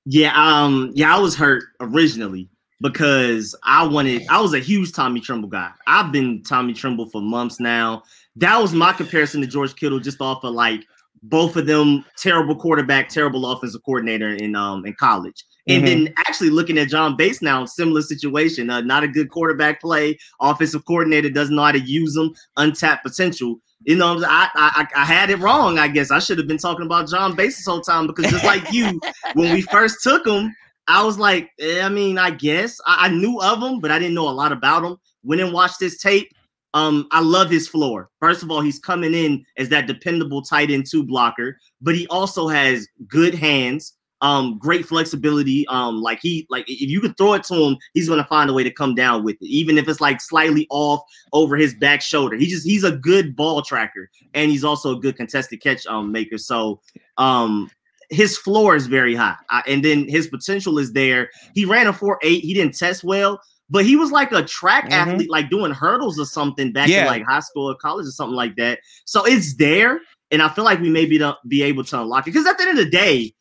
[0.07, 2.49] Yeah, um, yeah, I was hurt originally
[2.81, 5.71] because I wanted I was a huge Tommy Tremble guy.
[5.87, 8.03] I've been Tommy Tremble for months now.
[8.37, 10.85] That was my comparison to George Kittle, just off of like
[11.23, 15.45] both of them terrible quarterback, terrible offensive coordinator in um in college.
[15.67, 16.05] And mm-hmm.
[16.05, 18.69] then actually looking at John Bates now, similar situation.
[18.69, 20.19] Uh, not a good quarterback play.
[20.41, 22.35] Offensive coordinator doesn't know how to use them.
[22.59, 23.57] Untapped potential.
[23.85, 25.79] You know, I, I I had it wrong.
[25.79, 28.45] I guess I should have been talking about John Bates this whole time because just
[28.45, 28.99] like you,
[29.35, 30.55] when we first took him,
[30.87, 33.99] I was like, eh, I mean, I guess I, I, knew of him, but I
[33.99, 34.97] didn't know a lot about him.
[35.23, 36.31] Went and watched this tape.
[36.75, 38.11] Um, I love his floor.
[38.21, 42.07] First of all, he's coming in as that dependable tight end two blocker, but he
[42.09, 43.95] also has good hands
[44.25, 45.67] um, great flexibility.
[45.69, 48.55] Um, like he like if you could throw it to him, he's gonna find a
[48.55, 51.03] way to come down with it, even if it's like slightly off
[51.35, 52.35] over his back shoulder.
[52.35, 56.11] He just he's a good ball tracker, and he's also a good contested catch um
[56.11, 56.39] maker.
[56.39, 56.81] So
[57.19, 57.71] um
[58.09, 61.29] his floor is very high, uh, and then his potential is there.
[61.55, 62.43] He ran a four eight.
[62.45, 65.11] He didn't test well, but he was like a track mm-hmm.
[65.11, 67.03] athlete, like doing hurdles or something back yeah.
[67.03, 68.79] in like high school or college or something like that.
[69.05, 72.27] So it's there, and I feel like we may be, to, be able to unlock
[72.27, 73.34] it because at the end of the day,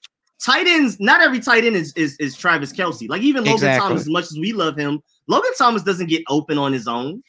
[0.44, 3.10] tight ends, not every tight end is is, is Travis Kelce.
[3.10, 3.88] Like even Logan exactly.
[3.88, 7.24] Thomas, as much as we love him, Logan Thomas doesn't get open on his own.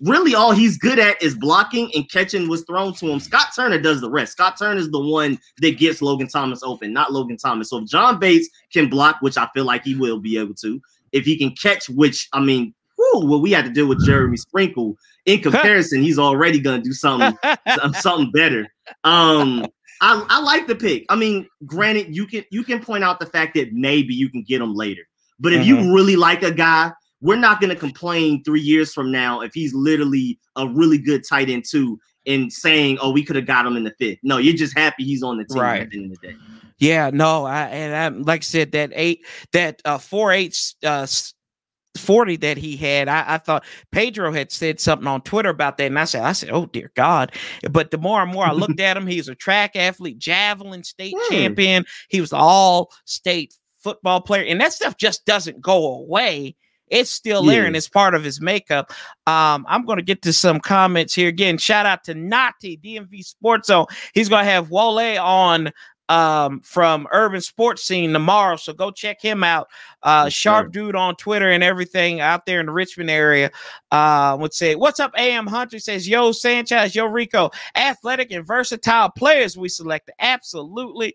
[0.00, 3.20] Really, all he's good at is blocking and catching what's thrown to him.
[3.20, 4.32] Scott Turner does the rest.
[4.32, 7.70] Scott Turner is the one that gets Logan Thomas open, not Logan Thomas.
[7.70, 10.80] So if John Bates can block, which I feel like he will be able to,
[11.12, 14.36] if he can catch, which I mean, whew, what we had to deal with Jeremy
[14.38, 17.38] Sprinkle in comparison, he's already gonna do something
[18.00, 18.66] something better.
[19.04, 19.66] Um,
[20.02, 21.06] I, I like the pick.
[21.08, 24.42] I mean, granted, you can you can point out the fact that maybe you can
[24.42, 25.02] get him later.
[25.38, 25.84] But if mm-hmm.
[25.84, 29.54] you really like a guy, we're not going to complain three years from now if
[29.54, 33.64] he's literally a really good tight end too, and saying, "Oh, we could have got
[33.64, 34.18] him in the fifth.
[34.24, 35.82] No, you're just happy he's on the team right.
[35.82, 36.36] at the end of the day.
[36.78, 41.06] Yeah, no, I and I like I said that eight that uh four eight uh
[41.96, 43.08] 40 that he had.
[43.08, 45.86] I, I, thought Pedro had said something on Twitter about that.
[45.86, 47.32] And I said, I said, oh dear God.
[47.70, 51.14] But the more and more I looked at him, he's a track athlete, javelin state
[51.16, 51.34] hmm.
[51.34, 51.84] champion.
[52.08, 54.44] He was all state football player.
[54.44, 56.56] And that stuff just doesn't go away.
[56.88, 57.52] It's still yeah.
[57.52, 58.92] there and it's part of his makeup.
[59.26, 61.56] Um, I'm going to get to some comments here again.
[61.56, 63.86] Shout out to Nati, DMV Sports Zone.
[64.12, 65.72] He's going to have Wale on
[66.08, 68.56] um, from Urban Sports Scene tomorrow.
[68.56, 69.68] So go check him out.
[70.02, 73.50] Uh, sharp dude on Twitter and everything out there in the Richmond area.
[73.90, 75.78] Uh, would say, What's up, AM Hunter?
[75.78, 77.50] Says, Yo, Sanchez, Yo, Rico.
[77.76, 80.14] Athletic and versatile players we selected.
[80.18, 81.14] Absolutely.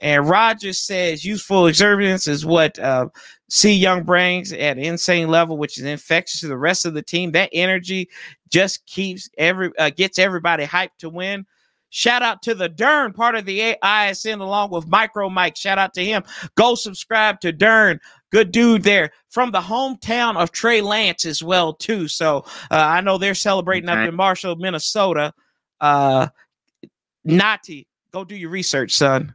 [0.00, 3.08] And Rogers says, Useful exuberance is what uh,
[3.48, 7.32] C Young brings at insane level, which is infectious to the rest of the team.
[7.32, 8.10] That energy
[8.50, 11.46] just keeps every uh, gets everybody hyped to win.
[11.96, 15.56] Shout out to the Dern, part of the ISN, along with Micro Mike.
[15.56, 16.24] Shout out to him.
[16.56, 18.00] Go subscribe to Dern.
[18.32, 22.08] Good dude there from the hometown of Trey Lance as well, too.
[22.08, 24.02] So uh, I know they're celebrating okay.
[24.02, 25.32] up in Marshall, Minnesota.
[25.80, 26.26] Uh,
[27.22, 29.32] Nati, go do your research, son.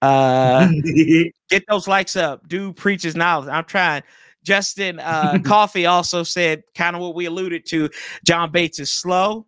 [0.00, 0.68] Uh,
[1.50, 2.48] get those likes up.
[2.48, 3.50] Dude preaches knowledge.
[3.50, 4.02] I'm trying.
[4.44, 7.90] Justin uh, Coffee also said kind of what we alluded to.
[8.24, 9.44] John Bates is slow.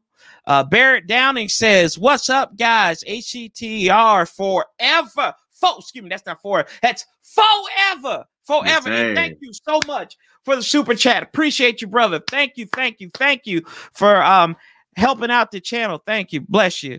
[0.51, 3.05] Uh, Barrett Downing says, What's up, guys?
[3.05, 5.33] HCTR forever.
[5.53, 8.25] Fo- excuse me, that's not for that's forever.
[8.43, 9.15] Forever.
[9.15, 11.23] Thank you so much for the super chat.
[11.23, 12.21] Appreciate you, brother.
[12.29, 14.57] Thank you, thank you, thank you for um
[14.97, 16.03] helping out the channel.
[16.05, 16.41] Thank you.
[16.41, 16.99] Bless you.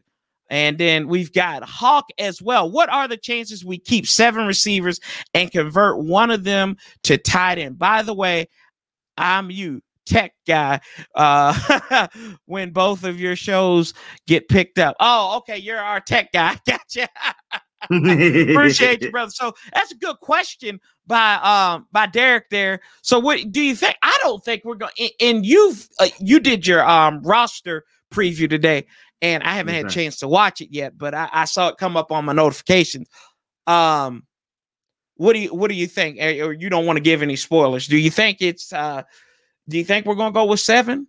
[0.49, 2.71] And then we've got Hawk as well.
[2.71, 5.01] What are the chances we keep seven receivers
[5.33, 7.77] and convert one of them to tight end?
[7.77, 8.47] By the way,
[9.17, 10.79] I'm you tech guy
[11.15, 12.07] uh
[12.45, 13.93] when both of your shows
[14.27, 14.95] get picked up.
[14.99, 16.57] Oh, okay, you're our tech guy.
[16.67, 17.07] Gotcha.
[17.85, 19.31] Appreciate you, brother.
[19.31, 22.81] So that's a good question by um by Derek there.
[23.01, 23.95] So what do you think?
[24.03, 24.91] I don't think we're going.
[25.19, 28.85] And you've uh, you did your um roster preview today,
[29.21, 31.77] and I haven't had a chance to watch it yet, but I, I saw it
[31.77, 33.07] come up on my notifications.
[33.65, 34.27] Um,
[35.15, 36.19] what do you what do you think?
[36.19, 37.87] Or you don't want to give any spoilers?
[37.87, 39.03] Do you think it's uh
[39.71, 41.07] do you think we're gonna go with seven?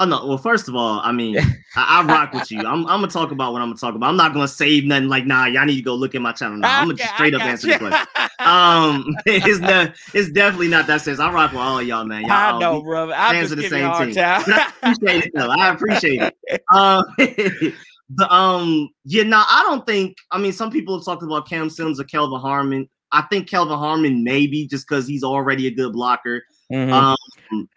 [0.00, 0.24] Oh no!
[0.24, 1.36] Well, first of all, I mean,
[1.76, 2.60] I, I, rock with you.
[2.60, 4.08] I'm, I'm, gonna talk about what I'm gonna talk about.
[4.08, 5.08] I'm not gonna save nothing.
[5.08, 6.56] Like, nah, y'all need to go look at my channel.
[6.56, 6.82] Now.
[6.82, 8.28] I'm gonna straight up answer the question.
[8.38, 11.18] Um, it's the, it's definitely not that serious.
[11.18, 12.22] I rock with all y'all, man.
[12.22, 13.12] Y'all I know, brother.
[13.16, 14.14] I'm just the same team.
[14.16, 15.50] I appreciate it, though.
[15.50, 16.62] I appreciate it.
[16.72, 20.16] Um, the um, yeah, no, I don't think.
[20.30, 22.88] I mean, some people have talked about Cam Sims or Kelvin Harmon.
[23.10, 26.44] I think Kelvin Harmon maybe just because he's already a good blocker.
[26.72, 26.92] Mhm.
[26.92, 27.68] Um,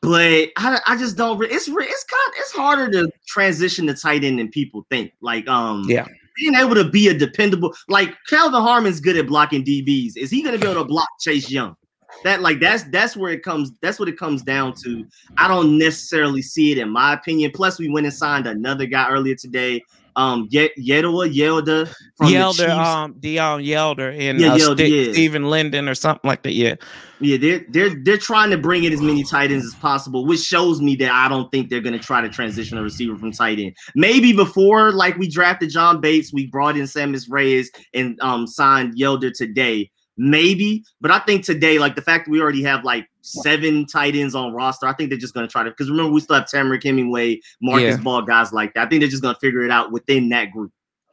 [0.00, 1.42] but I, I just don't.
[1.44, 5.12] It's it's kind it's harder to transition to tight end than people think.
[5.20, 6.06] Like um Yeah.
[6.38, 10.16] being able to be a dependable like Kelvin Harmon's good at blocking DBs.
[10.16, 11.76] Is he going to be able to block Chase Young?
[12.22, 13.72] That like that's that's where it comes.
[13.82, 15.04] That's what it comes down to.
[15.36, 17.50] I don't necessarily see it in my opinion.
[17.54, 19.82] Plus, we went and signed another guy earlier today.
[20.16, 22.70] Um, Ye- Yedoa Yelda from the Yelder, Chiefs.
[22.88, 25.12] um, Deon Yelder, and Yeah, uh, Yelder, Sti- yeah.
[25.12, 26.52] Stephen Linden or something like that.
[26.54, 26.76] Yeah,
[27.20, 30.40] Yeah, they're they're they're trying to bring in as many tight ends as possible, which
[30.40, 33.32] shows me that I don't think they're going to try to transition a receiver from
[33.32, 33.74] tight end.
[33.96, 38.94] Maybe before, like we drafted John Bates, we brought in Sammis Reyes and um signed
[38.96, 39.90] Yelder today.
[40.16, 44.14] Maybe, but I think today, like the fact that we already have like seven tight
[44.14, 45.70] ends on roster, I think they're just going to try to.
[45.70, 48.02] Because remember, we still have Temarrick Hemingway, Marcus Yeah.
[48.02, 48.86] Ball, guys like that.
[48.86, 50.70] I think they're just going to figure it out within that group.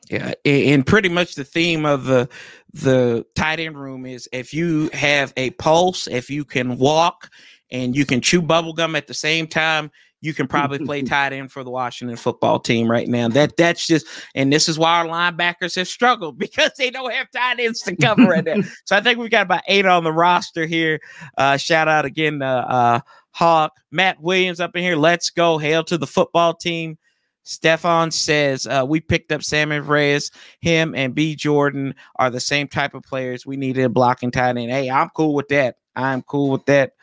[0.09, 2.29] yeah, and pretty much the theme of the
[2.73, 7.29] the tight end room is if you have a pulse, if you can walk,
[7.71, 9.89] and you can chew bubble gum at the same time.
[10.21, 13.27] You can probably play tight end for the Washington football team right now.
[13.27, 14.05] That that's just,
[14.35, 17.95] and this is why our linebackers have struggled because they don't have tight ends to
[17.95, 18.57] cover right now.
[18.85, 20.99] So I think we've got about eight on the roster here.
[21.37, 22.99] Uh, shout out again to uh,
[23.31, 24.95] Hawk, Matt Williams up in here.
[24.95, 25.57] Let's go.
[25.57, 26.97] Hail to the football team.
[27.43, 30.31] Stefan says uh, we picked up Salmon Reyes.
[30.59, 34.57] Him and B Jordan are the same type of players we needed a blocking tight
[34.57, 34.71] end.
[34.71, 35.77] Hey, I'm cool with that.
[35.95, 36.93] I'm cool with that.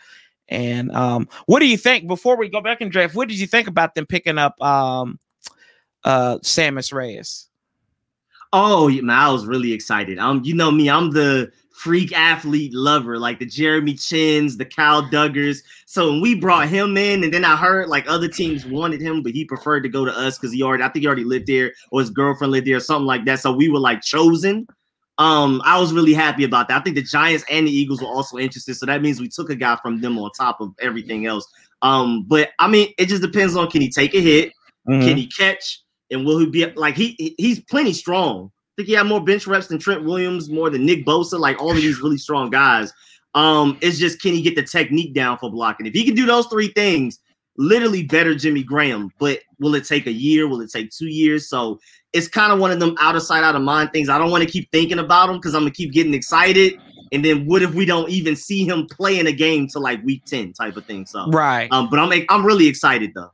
[0.49, 3.15] And um, what do you think before we go back and draft?
[3.15, 5.19] What did you think about them picking up um,
[6.05, 7.49] uh, Sammis Reyes?
[8.53, 10.19] Oh, man, I was really excited.
[10.19, 15.03] Um, you know me, I'm the freak athlete lover, like the Jeremy Chinns, the Cal
[15.03, 15.63] Duggars.
[15.87, 19.23] So when we brought him in, and then I heard like other teams wanted him,
[19.23, 21.47] but he preferred to go to us because he already, I think he already lived
[21.47, 23.41] there, or his girlfriend lived there, or something like that.
[23.41, 24.67] So we were like chosen.
[25.19, 26.81] Um, I was really happy about that.
[26.81, 29.51] I think the Giants and the Eagles were also interested, so that means we took
[29.51, 31.47] a guy from them on top of everything else.
[31.83, 34.53] Um, but I mean, it just depends on can he take a hit,
[34.89, 35.03] Mhm.
[35.03, 35.81] can he catch?
[36.11, 38.51] And will he be like he he- he's plenty strong?
[38.55, 41.61] I think he had more bench reps than Trent Williams, more than Nick Bosa, like
[41.61, 42.93] all of these really strong guys.
[43.35, 45.87] Um, it's just can he get the technique down for blocking?
[45.87, 47.19] If he can do those three things,
[47.59, 49.11] literally better Jimmy Graham.
[49.19, 50.49] But will it take a year?
[50.49, 51.49] Will it take two years?
[51.49, 51.79] So
[52.15, 54.09] it's kind of one of them out of sight, out of mind things.
[54.09, 56.81] I don't want to keep thinking about him because I'm gonna keep getting excited.
[57.13, 60.03] And then what if we don't even see him play in a game to like
[60.05, 61.05] week 10 type of thing?
[61.07, 61.69] So Right.
[61.71, 63.31] um, but I'm I'm really excited though.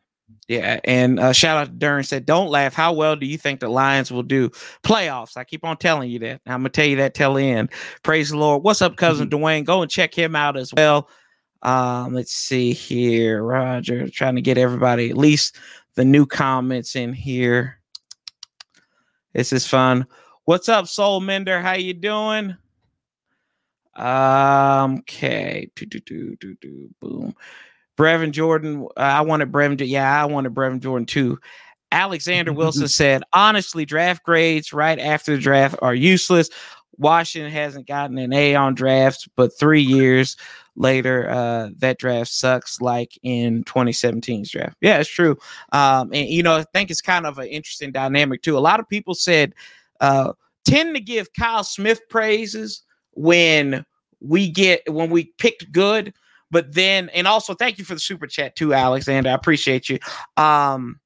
[0.46, 2.74] Yeah, and uh, shout out to Dern said, "Don't laugh.
[2.74, 4.50] How well do you think the Lions will do
[4.82, 6.42] playoffs?" I keep on telling you that.
[6.46, 7.70] I'm gonna tell you that till the end.
[8.02, 8.62] Praise the Lord.
[8.62, 9.64] What's up, cousin Dwayne?
[9.64, 11.08] Go and check him out as well.
[11.64, 15.56] Um, let's see here, Roger, trying to get everybody at least
[15.94, 17.80] the new comments in here.
[19.32, 20.06] This is fun.
[20.44, 21.60] What's up, Soul Mender?
[21.60, 22.56] How you doing?
[23.96, 25.70] Um, okay.
[25.74, 27.34] Do, do, do, do, do, boom.
[27.96, 29.80] Brevin Jordan, uh, I wanted Brevin.
[29.86, 31.38] Yeah, I wanted Brevin Jordan too.
[31.92, 36.50] Alexander Wilson said, honestly, draft grades right after the draft are useless.
[36.98, 40.36] Washington hasn't gotten an A on drafts, but three years
[40.76, 44.76] later, uh, that draft sucks like in 2017's draft.
[44.80, 45.38] Yeah, it's true.
[45.72, 48.58] Um, and, you know, I think it's kind of an interesting dynamic too.
[48.58, 49.54] A lot of people said,
[50.00, 50.32] uh,
[50.64, 53.84] tend to give Kyle Smith praises when
[54.20, 56.14] we get, when we picked good.
[56.50, 59.30] But then, and also thank you for the super chat too, Alexander.
[59.30, 59.98] I appreciate you.
[60.36, 61.00] Um,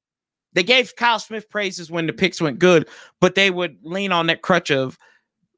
[0.53, 2.87] they gave Kyle Smith praises when the picks went good,
[3.19, 4.97] but they would lean on that crutch of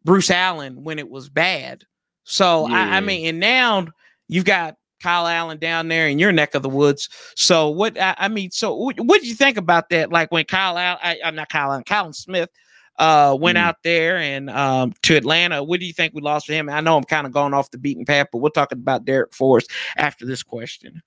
[0.03, 1.83] Bruce Allen when it was bad.
[2.23, 3.87] So I, I mean, and now
[4.27, 7.09] you've got Kyle Allen down there in your neck of the woods.
[7.35, 10.11] So what I, I mean, so what, did you think about that?
[10.11, 12.49] Like when Kyle Allen, I, I'm not Kyle Allen, Colin Smith
[12.99, 13.61] uh went Mhm.
[13.61, 15.63] out there and um to Atlanta.
[15.63, 16.69] What do you think we lost for him?
[16.69, 19.33] I know I'm kind of going off the beaten path, but we're talking about Darrick
[19.33, 21.01] Forrest after this question.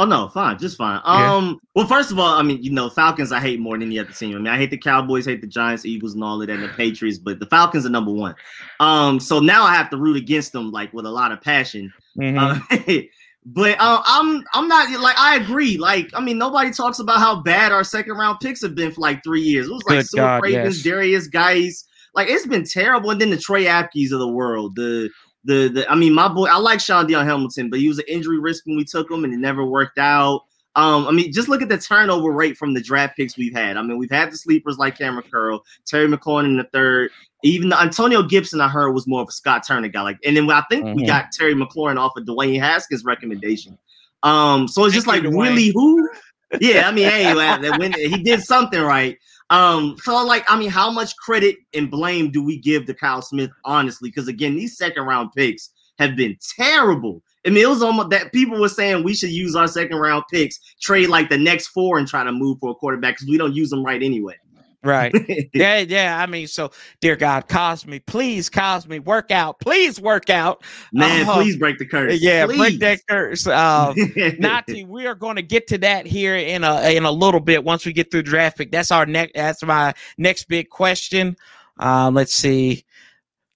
[0.00, 0.98] Oh no, fine, just fine.
[1.04, 1.34] Yeah.
[1.34, 3.98] Um, well, first of all, I mean, you know, Falcons I hate more than any
[3.98, 4.34] other team.
[4.34, 6.62] I mean, I hate the Cowboys, hate the Giants, Eagles, and all of that, and
[6.62, 8.34] the Patriots, but the Falcons are number one.
[8.80, 11.92] Um, so now I have to root against them like with a lot of passion.
[12.16, 12.38] Mhm.
[12.38, 13.02] Uh,
[13.44, 15.76] but uh, I'm I'm not like I agree.
[15.76, 19.02] Like, I mean, nobody talks about how bad our second round picks have been for
[19.02, 19.66] like three years.
[19.66, 20.94] It was like Su'a Cravens, yes.
[20.94, 21.84] Derrius Guice.
[22.14, 23.10] Like it's been terrible.
[23.10, 24.76] And then the Trey Apkes of the world.
[24.76, 25.10] The
[25.44, 28.04] the the I mean, my boy, I like Shaun Dion Hamilton, but he was an
[28.08, 30.42] injury risk when we took him and it never worked out.
[30.76, 33.76] Um, I mean, just look at the turnover rate from the draft picks we've had.
[33.76, 37.10] I mean, we've had the sleepers like Kamren Curl, Terry McLaurin in the third.
[37.42, 40.02] Even the Antonio Gibson, I heard was more of a Scott Turner guy.
[40.02, 41.06] Like, and then I think we Mhm.
[41.06, 43.78] got Terry McLaurin off of Dwayne Haskins' recommendation.
[44.22, 45.42] Um, so it's just like Dwayne.
[45.42, 46.08] really who?
[46.60, 49.16] Yeah, I mean, hey, that when he did something right.
[49.50, 53.20] Um, so like, I mean, how much credit and blame do we give to Kyle
[53.20, 54.08] Smith, honestly?
[54.08, 57.22] Because again, these second round picks have been terrible.
[57.44, 60.24] I mean, it was almost that people were saying we should use our second round
[60.30, 63.38] picks, trade like the next four, and try to move for a quarterback because we
[63.38, 64.36] don't use them right anyway.
[64.82, 65.14] Right.
[65.54, 66.18] yeah, yeah.
[66.20, 69.60] I mean, so dear God, Cosmi, please, Cosmi, work out.
[69.60, 70.64] Please work out.
[70.92, 72.18] Man, uh, please break the curse.
[72.20, 72.56] Yeah, please.
[72.56, 73.46] break that curse.
[73.46, 73.92] Uh,
[74.38, 77.62] Nati, we are going to get to that here in a in a little bit
[77.62, 78.72] once we get through draft pick.
[78.72, 79.34] That's our next.
[79.34, 81.36] That's my next big question.
[81.78, 82.84] Um, let's see.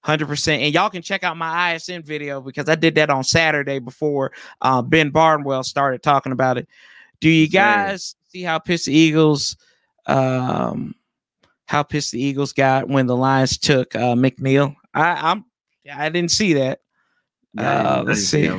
[0.04, 0.58] 100%.
[0.58, 4.32] And y'all can check out my ISN video because I did that on Saturday before
[4.60, 6.68] uh, Ben Barnwell started talking about it.
[7.20, 9.56] Do you guys see how pissed the Eagles
[10.06, 10.94] um,
[11.66, 14.74] how pissed the Eagles got when the Lions took uh, McNeil.
[14.92, 15.44] I, I'm
[15.92, 16.81] I didn't see that.
[17.57, 18.50] Uh, let's see.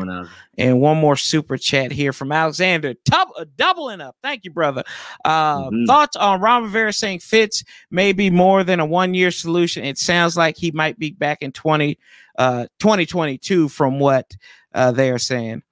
[0.58, 2.94] And one more super chat here from Alexander.
[2.94, 4.16] Tub- uh, doubling up.
[4.24, 4.84] Thank you, brother.
[5.26, 5.86] Uh, mm-hmm.
[5.86, 9.84] Thoughts on Ron Rivera saying Fitz may be more than a one year solution?
[9.84, 12.00] It sounds like he might be back in 20,
[12.38, 14.36] uh, 2022 from what
[14.74, 15.64] uh, they're saying.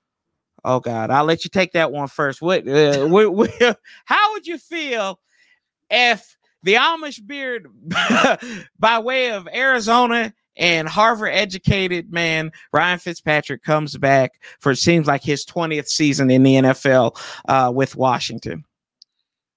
[0.66, 1.10] Oh, God.
[1.10, 2.42] I'll let you take that one first.
[2.42, 5.20] What, uh, what, what, how would you feel
[5.90, 7.68] if the Amish beard,
[8.80, 15.08] by way of Arizona and Harvard educated man Ryan Fitzpatrick comes back for it seems
[15.08, 18.64] like his 20th season in the NFL uh, with Washington.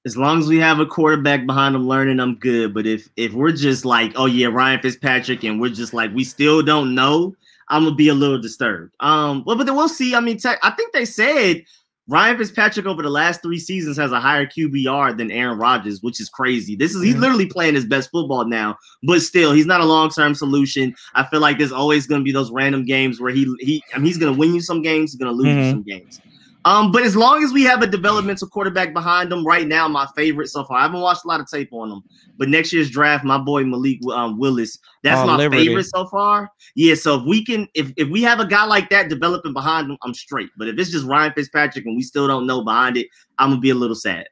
[0.05, 2.73] As long as we have a quarterback behind him learning, I'm good.
[2.73, 6.23] But if if we're just like, oh yeah, Ryan Fitzpatrick, and we're just like we
[6.23, 7.35] still don't know,
[7.69, 8.95] I'm gonna be a little disturbed.
[9.01, 10.15] Um, well, but then we'll see.
[10.15, 11.65] I mean, te- I think they said
[12.09, 16.21] Ryan Fitzpatrick over the last three seasons has a higher QBR than Aaron Rodgers, which
[16.21, 16.77] is crazy.
[16.77, 20.11] This is he's literally playing his best football now, but still, he's not a long
[20.11, 20.95] term solution.
[21.15, 23.99] I feel like there's always going to be those random games where he he I
[23.99, 25.65] mean, he's going to win you some games, he's going to lose mm-hmm.
[25.65, 26.21] you some games.
[26.67, 30.09] Um, but as long as we have a developmental quarterback behind him, right now, my
[30.17, 30.79] favorite so far.
[30.79, 32.03] I haven't watched a lot of tape on him,
[32.39, 35.69] but next year's draft, my boy Malik um, Willis, that's oh, my Liberty.
[35.69, 36.51] favorite so far.
[36.75, 39.89] Yeah, so if we can, if if we have a guy like that developing behind
[39.89, 40.51] him, I'm straight.
[40.59, 43.07] But if it's just Ryan Fitzpatrick and we still don't know behind it,
[43.39, 44.27] I'm gonna be a little sad.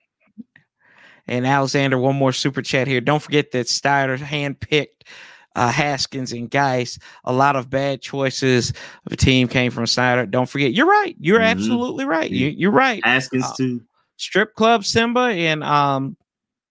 [1.29, 3.01] And Alexander, one more super chat here.
[3.01, 5.05] Don't forget that Snyder handpicked
[5.55, 6.99] uh, Haskins and Guice.
[7.25, 8.71] A lot of bad choices
[9.07, 10.27] of a team came from Snyder.
[10.27, 11.17] Don't forget, you're right.
[11.21, 11.59] You're mm-hmm.
[11.59, 12.31] absolutely right.
[12.31, 13.05] You, are right.
[13.05, 13.83] Haskins uh, too.
[14.17, 16.17] Strip Club Simba and um,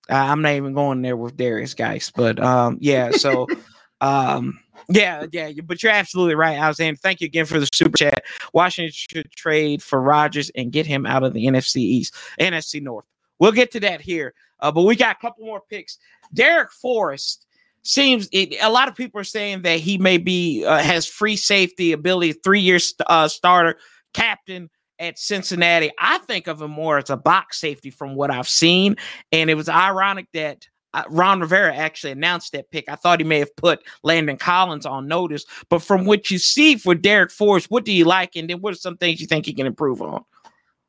[0.09, 3.11] I'm not even going there with Derrius Guice, but um, yeah.
[3.11, 3.47] So
[4.01, 4.59] um.
[4.89, 6.59] Yeah, yeah, but you're absolutely right.
[6.59, 8.25] I was saying thank you again for the super chat.
[8.51, 13.05] Washington should trade for Rodgers and get him out of the NFC East, NFC North.
[13.39, 15.99] We'll get to that here, uh, but we got a couple more picks.
[16.35, 17.45] Darrick Forrest
[17.83, 21.35] seems it, a lot of people are saying that he may be uh, has free
[21.35, 23.77] safety ability, three year st- uh, starter,
[24.13, 24.69] captain
[24.99, 25.91] at Cincinnati.
[25.99, 28.95] I think of him more as a box safety from what I've seen,
[29.31, 30.67] and it was ironic that.
[30.95, 32.85] Uh, Ron Rivera actually announced that pick.
[32.87, 36.75] I thought he may have put Landon Collins on notice, but from what you see
[36.75, 38.35] for Darrick Forrest, what do you like?
[38.35, 40.23] And then what are some things you think he can improve on?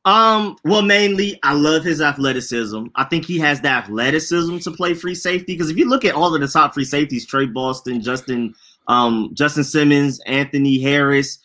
[0.05, 2.85] Um, well, mainly I love his athleticism.
[2.95, 5.53] I think he has the athleticism to play free safety.
[5.53, 8.53] Because if you look at all of the top free safeties, Tre Boston, Justin,
[8.87, 11.39] um, Justin Simmons, Anthony Harris,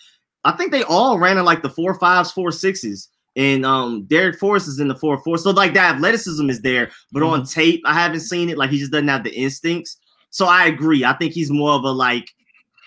[0.45, 3.09] I think they all ran in like the four fives, four sixes.
[3.37, 5.39] And um Darrick Forrest is in the four four.
[5.39, 7.33] So like that athleticism is there, but mm-hmm.
[7.33, 8.59] on tape, I haven't seen it.
[8.59, 9.99] Like he just doesn't have the instincts.
[10.31, 11.05] So I agree.
[11.05, 12.35] I think he's more of a like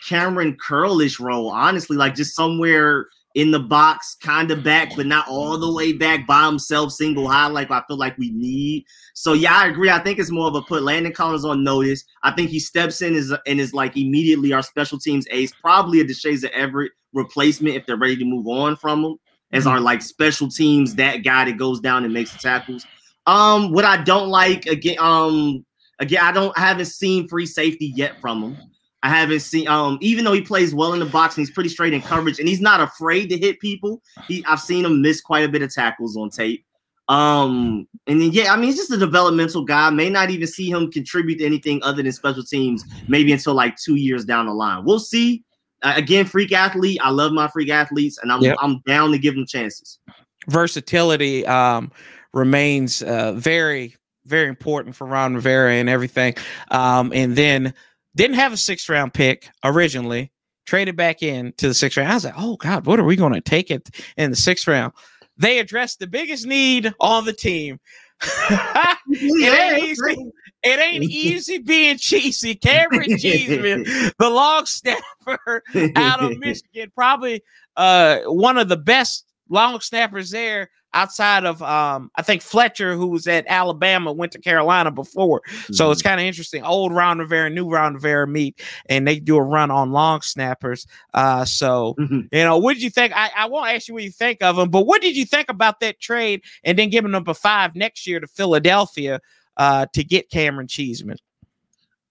[0.06, 5.28] Kamren Curlish role, honestly, like just somewhere in the box, kind of back, but not
[5.28, 8.86] all the way back by himself, single high, like I feel like we need.
[9.16, 9.90] So yeah, I agree.
[9.90, 12.04] I think it's more of a put Landon Collins on notice.
[12.22, 16.00] I think he steps in is and is like immediately our special teams ace, probably
[16.00, 19.18] a Deshazor Everett replacement if they're ready to move on from him
[19.52, 22.86] as our like special teams, that guy that goes down and makes the tackles.
[23.26, 25.66] Um, what I don't like again, um,
[26.00, 28.58] again, I don't I haven't seen free safety yet from him.
[29.04, 31.70] I haven't seen um even though he plays well in the box and he's pretty
[31.70, 34.02] straight in coverage and he's not afraid to hit people.
[34.28, 36.66] He I've seen him miss quite a bit of tackles on tape.
[37.10, 39.90] Um and then yeah, I mean he's just a developmental guy.
[39.90, 43.76] May not even see him contribute to anything other than special teams maybe until like
[43.76, 44.86] 2 years down the line.
[44.86, 45.44] We'll see.
[45.82, 46.98] Uh, again, freak athlete.
[47.04, 48.56] I love my freak athletes and I'm yep.
[48.62, 50.00] I'm down to give them chances.
[50.48, 51.92] Versatility um
[52.34, 56.36] remains uh very very important for Ron Rivera and everything.
[56.72, 57.74] Um and then
[58.16, 60.32] didn't have a sixth round pick originally,
[60.66, 62.12] traded back in to the sixth round.
[62.12, 64.68] I was like, oh God, what are we going to take it in the sixth
[64.68, 64.94] round?
[65.38, 67.80] They addressed the biggest need on the team.
[68.22, 70.32] it ain't easy.
[70.64, 72.56] It ain't easy being cheesy.
[72.56, 73.84] Cameron Cheeseman,
[74.18, 75.62] the long snapper
[75.96, 77.44] out of Michigan, probably
[77.76, 80.70] uh, one of the best long snappers there.
[80.94, 85.42] Outside of um, I think Fletcher, who was at Alabama, went to Carolina before.
[85.42, 85.74] Mm-hmm.
[85.74, 86.10] So it's mm-hmm.
[86.10, 86.64] kind of interesting.
[86.64, 90.88] Old Ron Rivera, new Ron Rivera meet, and they do a run on long snappers.
[91.14, 92.22] Uh, so mm-hmm.
[92.32, 93.14] you know, what did you think?
[93.16, 95.50] I, I won't ask you what you think of them, but what did you think
[95.50, 99.20] about that trade and then giving them a five next year to Philadelphia
[99.58, 101.18] uh, to get Cameron Cheeseman?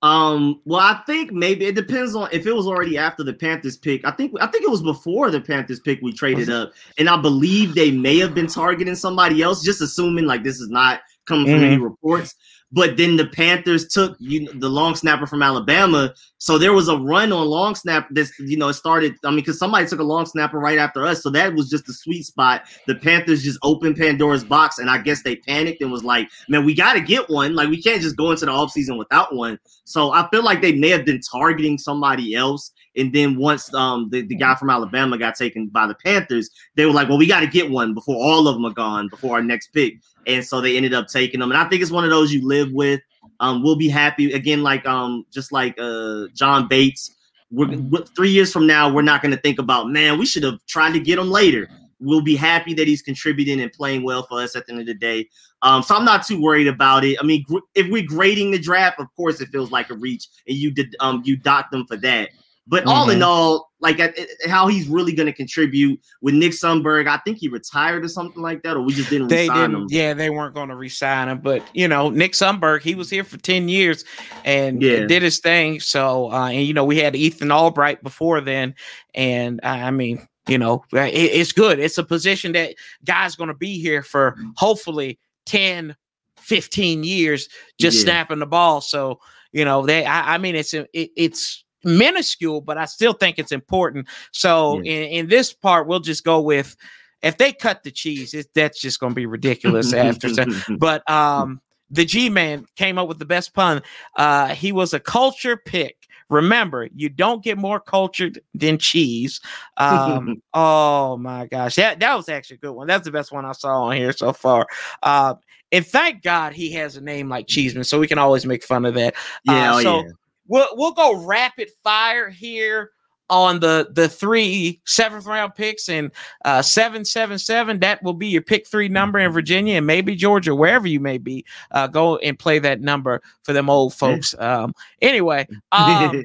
[0.03, 3.77] Um, well, I think maybe it depends on if it was already after the Panthers
[3.77, 4.05] pick.
[4.05, 7.17] I think I think it was before the Panthers pick we traded up, and I
[7.17, 9.63] believe they may have been targeting somebody else.
[9.63, 11.65] Just assuming like this is not coming from mm-hmm.
[11.65, 12.35] any reports.
[12.73, 16.89] But then the Panthers took you know, the long snapper from Alabama, so there was
[16.89, 18.09] a run on long snap.
[18.11, 19.15] This you know it started.
[19.25, 21.87] I mean, because somebody took a long snapper right after us, so that was just
[21.87, 22.63] the sweet spot.
[22.87, 26.65] The Panthers just opened Pandora's box, and I guess they panicked and was like, "Man,
[26.65, 27.55] we got to get one.
[27.55, 30.73] Like we can't just go into the offseason without one." So I feel like they
[30.73, 32.73] may have been targeting somebody else.
[32.97, 36.87] And then once um the, the guy from Alabama got taken by the Panthers, they
[36.87, 39.37] were like, well, we got to get one before all of them are gone, before
[39.37, 39.95] our next pick.
[40.27, 41.51] And so they ended up taking them.
[41.51, 43.01] And I think it's one of those you live with.
[43.41, 47.17] Um, we'll be happy again, like um, just like uh John Bates.
[47.51, 50.43] We're, we're three years from now, we're not going to think about, man, we should
[50.43, 51.69] have tried to get him later.
[52.01, 54.87] We'll be happy that he's contributing and playing well for us at the end of
[54.87, 55.29] the day.
[55.61, 57.19] Um, so I'm not too worried about it.
[57.21, 60.29] I mean, gr- if we're grading the draft, of course, it feels like a reach,
[60.49, 62.31] and you did um you dock them for that.
[62.67, 62.91] But mm-hmm.
[62.91, 63.29] all in mm-hmm.
[63.29, 64.01] all, like
[64.47, 68.41] how he's really going to contribute with Nick Sundberg, I think he retired or something
[68.41, 69.29] like that, or we just didn't.
[69.29, 69.75] They didn't.
[69.75, 69.87] Him.
[69.91, 71.41] Yeah, they weren't going to resign him.
[71.41, 74.05] But you know, Nick Sundberg, he was here for ten years
[74.45, 75.07] and yeah.
[75.07, 75.81] did his thing.
[75.81, 78.77] So, uh, and you know, we had Ethan Albright before then,
[79.15, 81.81] and uh, I mean, you know, it, it's good.
[81.81, 85.97] It's a position that guys going to be here for hopefully 10,
[86.39, 87.49] 15 years,
[87.79, 88.05] just yeah.
[88.05, 88.81] snapping the ball.
[88.81, 89.21] So,
[89.53, 90.05] you know, they.
[90.05, 94.09] I, I mean, it's it, it's minuscule, but I still think it's important.
[94.33, 96.77] So in, in this part, we'll just go with
[97.23, 100.29] if they cut the cheese, it, that's just going to be ridiculous after.
[100.79, 101.61] but um,
[101.91, 103.83] the G man came up with the best pun.
[104.17, 105.97] Uh, he was a culture pick.
[106.29, 109.41] Remember, you don't get more cultured than cheese.
[109.77, 112.87] Um, oh my gosh, that that was actually a good one.
[112.87, 114.67] That's the best one I saw on here so far.
[115.03, 115.35] Uh,
[115.71, 118.85] and thank God he has a name like Cheeseman, so we can always make fun
[118.85, 119.15] of that.
[119.45, 120.11] Yeah, uh, so, yeah
[120.53, 122.91] we'll we'll go rapid fire here
[123.31, 126.13] on the the three seventh round picks and
[126.45, 130.15] uh seven seven seven that will be your pick three number in virginia and maybe
[130.15, 134.35] georgia wherever you may be uh go and play that number for them old folks
[134.39, 136.23] um anyway um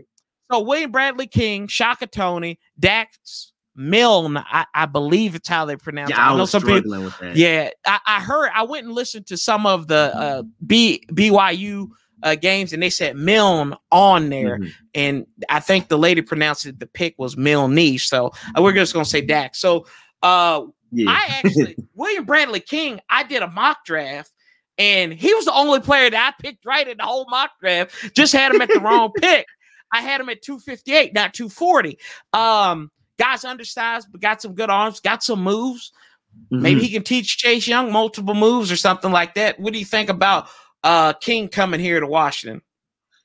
[0.52, 6.10] so william bradley king shaka toney dax Milne, I, I, believe it's how they pronounce
[6.10, 6.30] yeah, it.
[6.30, 7.12] I, I know some people.
[7.36, 8.50] Yeah, I, I, heard.
[8.56, 11.90] I went and listened to some of the uh, B BYU
[12.28, 14.70] uh, games, and they said Milne on there, mm-hmm.
[14.94, 16.80] and I think the lady pronounced it.
[16.80, 19.56] The pick was Milne, so uh, we're just gonna say Dak.
[19.56, 19.86] So,
[20.22, 21.10] uh, yeah.
[21.10, 23.00] I actually William Bradley King.
[23.10, 24.32] I did a mock draft,
[24.78, 28.14] and he was the only player that I picked right in the whole mock draft.
[28.14, 29.46] Just had him at the wrong pick.
[29.94, 31.98] I had him at 258, not 240.
[32.34, 35.94] Um, guy's undersized, but got some good arms, got some moves.
[36.52, 36.62] Mm-hmm.
[36.62, 39.58] Maybe he can teach Chase Young multiple moves or something like that.
[39.62, 40.50] What do you think about
[40.88, 42.62] uh, King coming here to Washington?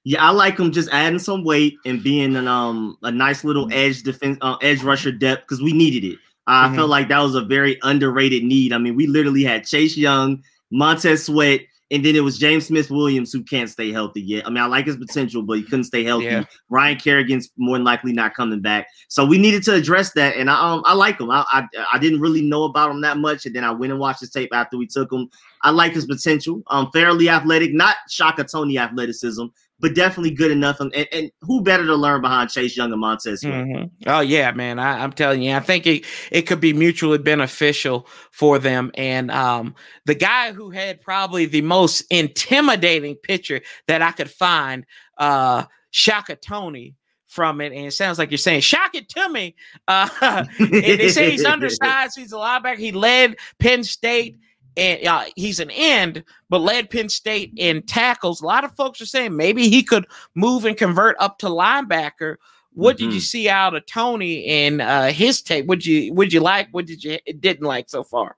[0.05, 3.67] Yeah, I like him just adding some weight and being an um a nice little
[3.67, 3.79] mm-hmm.
[3.79, 6.19] edge defense uh, edge rusher depth because we needed it.
[6.49, 6.75] I mm-hmm.
[6.75, 8.73] felt like that was a very underrated need.
[8.73, 10.43] I mean, we literally had Chase Young,
[10.73, 11.61] Montez Sweat,
[11.93, 14.45] and then it was James Smith Williams who can't stay healthy yet.
[14.45, 16.25] I mean, I like his potential, but he couldn't stay healthy.
[16.25, 16.45] Yeah.
[16.69, 18.89] Ryan Kerrigan's more than likely not coming back.
[19.07, 20.37] So we needed to address that.
[20.37, 21.31] And I um I like him.
[21.31, 23.47] I, I, I didn't really know about him that much.
[23.47, 25.31] And then I went and watched his tape after we took him.
[25.63, 26.63] I like his potential.
[26.69, 29.47] Um, fairly athletic, not Shaka Toney athleticism,
[29.79, 30.81] but definitely good enough.
[30.81, 33.85] And, and, and, who better to learn behind Chase Young and Montez mm-hmm.
[34.07, 34.79] Oh yeah, man.
[34.79, 38.91] I, am telling you, I think it, it could be mutually beneficial for them.
[38.95, 44.87] And um, the guy who had probably the most intimidating picture that I could find,
[45.19, 46.95] uh, Shaka Toney
[47.27, 49.55] from it, and it sounds like you're saying, "Shock it to me."
[49.89, 52.19] Uh, they say he's undersized.
[52.19, 52.79] He's a linebacker.
[52.79, 54.39] He led Penn State
[54.77, 58.41] and uh, he's an end, but led Penn State in tackles.
[58.41, 62.37] A lot of folks are saying maybe he could move and convert up to linebacker.
[62.75, 63.05] What mm-hmm.
[63.05, 63.25] did you mm-hmm.
[63.25, 65.67] see out of Toney and uh, his tape?
[65.67, 66.69] Would you would you like?
[66.71, 68.37] What did you didn't like so far?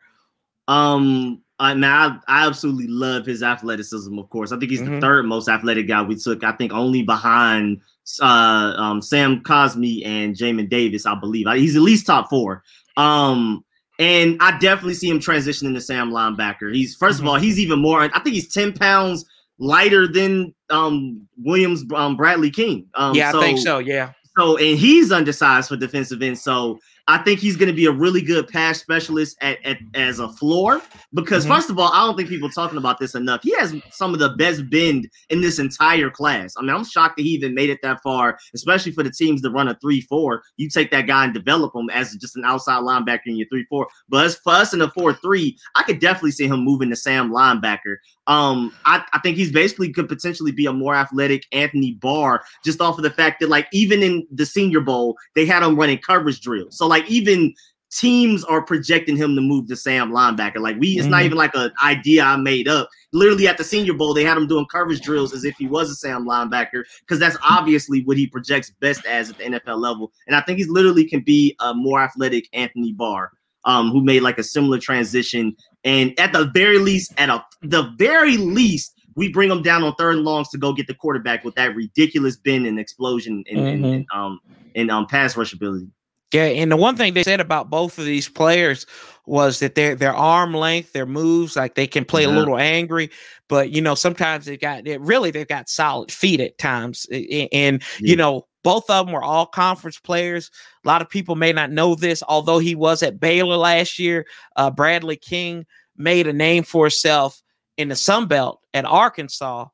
[0.66, 4.18] Um, I mean, I, I absolutely love his athleticism.
[4.18, 4.96] Of course, I think he's mm-hmm.
[4.96, 6.42] the third most athletic guy we took.
[6.42, 7.80] I think only behind
[8.20, 11.06] uh, um, Sam Cosmi and Jamin Davis.
[11.06, 12.64] I believe he's at least top four.
[12.96, 13.64] Um,
[13.98, 16.74] and I definitely see him transitioning to Sam linebacker.
[16.74, 17.22] He's 1st mm-hmm.
[17.22, 18.00] of all, he's even more.
[18.00, 19.24] I think he's ten pounds
[19.58, 22.86] lighter than um, Williams um, Bradley King.
[22.94, 23.78] Um, yeah, so, I think so.
[23.78, 24.12] Yeah.
[24.36, 26.38] So and he's undersized for defensive end.
[26.38, 30.20] So I think he's going to be a really good pass specialist at, at as
[30.20, 30.80] a floor
[31.12, 31.54] because mm-hmm.
[31.54, 33.42] first of all, I don't think people talking about this enough.
[33.42, 36.54] He has some of the best bend in this entire class.
[36.56, 39.42] I mean, I'm shocked that he even made it that far, especially for the teams
[39.42, 40.42] that run a three four.
[40.56, 43.66] You take that guy and develop him as just an outside linebacker in your three
[43.68, 43.86] four.
[44.08, 46.96] But as for us in a four three, I could definitely see him moving to
[46.96, 47.96] Sam linebacker.
[48.26, 52.80] Um, I, I think he's basically could potentially be a more athletic Anthony Barr just
[52.80, 55.98] off of the fact that like even in the Senior Bowl they had him running
[55.98, 56.78] coverage drills.
[56.78, 57.54] So like even
[57.94, 60.58] teams are projecting him to move to Sam linebacker.
[60.58, 61.10] Like we, it's mm-hmm.
[61.10, 62.88] not even like an idea I made up.
[63.12, 65.90] Literally at the Senior Bowl, they had him doing coverage drills as if he was
[65.90, 70.12] a Sam linebacker because that's obviously what he projects best as at the NFL level.
[70.26, 73.30] And I think he's literally can be a more athletic Anthony Barr,
[73.64, 75.54] um, who made like a similar transition.
[75.84, 79.94] And at the very least, at a the very least, we bring him down on
[79.94, 83.58] third and longs to go get the quarterback with that ridiculous bend and explosion and,
[83.58, 83.84] mm-hmm.
[83.84, 84.40] and, and um
[84.74, 85.86] and um pass rush ability.
[86.32, 88.86] Yeah, and the one thing they said about both of these players
[89.26, 92.28] was that their their arm length, their moves, like they can play yeah.
[92.28, 93.10] a little angry,
[93.48, 97.48] but you know sometimes they got it really they've got solid feet at times, and,
[97.52, 98.10] and yeah.
[98.10, 100.50] you know both of them were all conference players.
[100.84, 104.26] A lot of people may not know this, although he was at Baylor last year.
[104.56, 105.66] Uh, Bradley King
[105.96, 107.42] made a name for himself
[107.76, 109.66] in the Sun Belt at Arkansas,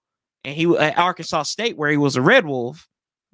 [0.44, 2.86] and he at Arkansas State where he was a Red Wolf.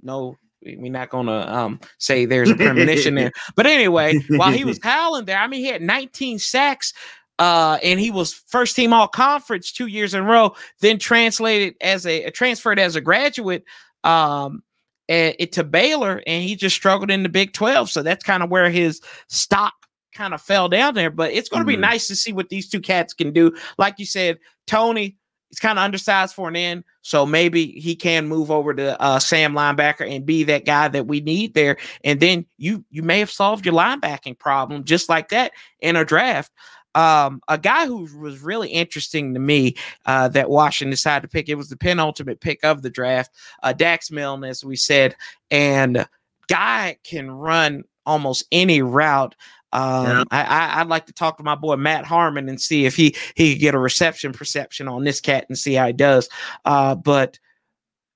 [0.02, 0.36] No
[0.78, 3.32] we're not gonna um, say there's a premonition there.
[3.54, 6.92] But anyway, while he was howling there, I mean, he had 19 sacks.
[7.38, 11.74] Uh, and he was first team all conference two years in a row, then translated
[11.82, 13.62] as a, transferred as a graduate
[14.04, 14.62] um,
[15.10, 17.90] at, to Baylor, and he just struggled in the Big 12.
[17.90, 19.74] So that's kind of where his stock
[20.14, 21.10] kind of fell down there.
[21.10, 21.80] But it's going to mm-hmm.
[21.80, 23.54] be nice to see what these two cats can do.
[23.76, 25.16] Like you said, Toney,
[25.51, 29.18] he's kind of undersized for an end, so maybe he can move over to uh,
[29.18, 31.76] Sam linebacker and be that guy that we need there.
[32.05, 36.05] And then you you may have solved your linebacking problem just like that in a
[36.05, 36.53] draft.
[36.94, 39.76] Um, a guy who was really interesting to me
[40.07, 41.49] uh, that Washington decided to pick.
[41.49, 43.32] It was the penultimate pick of the draft.
[43.62, 45.14] Uh, Dax Milne, as we said,
[45.51, 46.09] and
[46.49, 49.34] guy can run almost any route.
[49.77, 50.24] Um, yeah.
[50.31, 53.53] I, would like to talk to my boy Matt Harmon and see if he he
[53.53, 56.31] could get a reception perception on this cat and see how he does.
[56.64, 57.39] Uh, but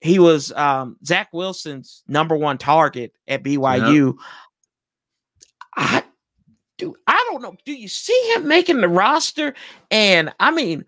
[0.01, 4.15] he was um, Zach Wilson's number one target at BYU.
[4.17, 4.25] Yeah.
[5.77, 6.03] I
[6.79, 6.95] do.
[7.07, 7.55] I don't know.
[7.67, 9.55] Do you see him making the roster?
[9.91, 10.87] And I mean,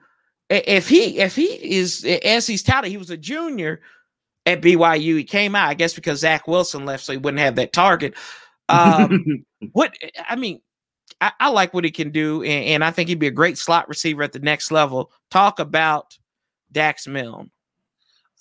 [0.48, 3.82] if he if he is as he's touted, he was a junior
[4.46, 5.18] at BYU.
[5.18, 8.14] He came out, I guess, because Zach Wilson left, so he wouldn't have that target.
[8.72, 9.94] Um, what
[10.28, 10.60] I mean,
[11.20, 13.58] I, I, like what he can do, and, and, I think he'd be a great
[13.58, 15.12] slot receiver at the next level.
[15.30, 16.16] Talk about
[16.70, 17.50] Dax Milne.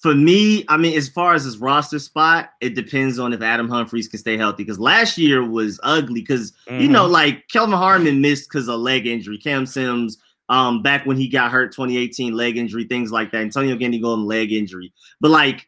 [0.01, 3.69] For me, I mean, as far as his roster spot, it depends on if Adam
[3.69, 4.63] Humphries can stay healthy.
[4.63, 6.21] Because last year was ugly.
[6.21, 6.81] Because mm-hmm.
[6.81, 7.13] you know, mm-hmm.
[7.13, 9.37] like Kelvin Harmon missed because of leg injury.
[9.37, 10.17] Cam Sims,
[10.49, 13.41] um, back when he got hurt, 2018 leg injury, things like that.
[13.41, 14.91] Antonio Gandy-Golden leg injury.
[15.19, 15.67] But like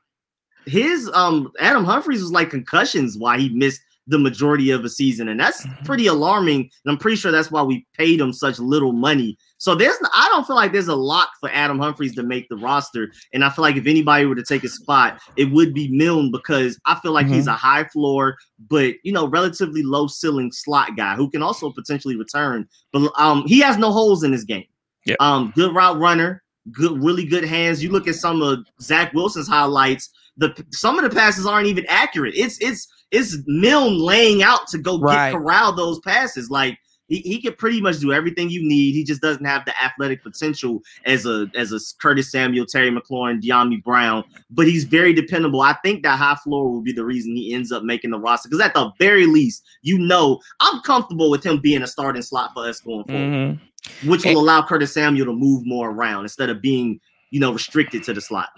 [0.66, 5.30] his um Adam Humphries was like concussions why he missed the majority of a season,
[5.30, 5.86] and that's mm-hmm.
[5.86, 6.62] pretty alarming.
[6.62, 9.38] And I'm pretty sure that's why we paid him such little money.
[9.58, 12.58] So there's, I don't feel like there's a lock for Adam Humphries to make the
[12.58, 13.14] roster.
[13.34, 16.32] And I feel like if anybody were to take a spot, it would be Milne
[16.32, 17.36] because I feel like mm-hmm.
[17.36, 18.36] he's a high floor,
[18.70, 22.68] but you know, relatively low ceiling slot guy who can also potentially return.
[22.92, 24.66] But um, he has no holes in his game.
[25.06, 25.16] Yeah.
[25.20, 27.84] Um, good route runner, good, really good hands.
[27.84, 30.10] You look at some of Zach Wilson's highlights.
[30.36, 32.34] The some of the passes aren't even accurate.
[32.36, 35.32] It's it's it's Milne laying out to go right.
[35.32, 36.50] get corral those passes.
[36.50, 38.94] Like he, he can pretty much do everything you need.
[38.94, 43.40] He just doesn't have the athletic potential as a as a Curtis Samuel, Terry McLaurin,
[43.42, 45.62] Dyami Brown, but he's very dependable.
[45.62, 48.50] I think that high floor will be the reason he ends up making the roster.
[48.50, 52.52] Because at the very least, you know, I'm comfortable with him being a starting slot
[52.56, 54.10] for us going forward, mm-hmm.
[54.10, 57.00] which will allow Curtis Samuel to move more around instead of being,
[57.30, 58.50] you know, restricted to the slot.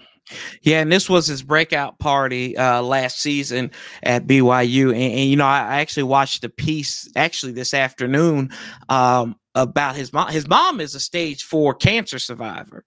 [0.62, 3.70] Yeah, and this was his breakout party uh, last season
[4.02, 8.50] at BYU, and, and, you know I, I actually watched the piece actually this afternoon
[8.88, 10.30] um, about his mom.
[10.30, 12.84] His mom is a stage four cancer survivor,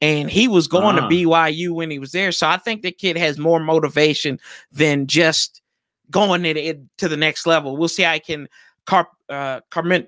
[0.00, 1.08] and he was going uh-huh.
[1.08, 2.30] to BYU when he was there.
[2.30, 4.38] So I think the kid has more motivation
[4.70, 5.62] than just
[6.10, 7.76] going it, it to the next level.
[7.76, 8.48] We'll see how I can
[8.84, 10.06] car, uh, Carmen,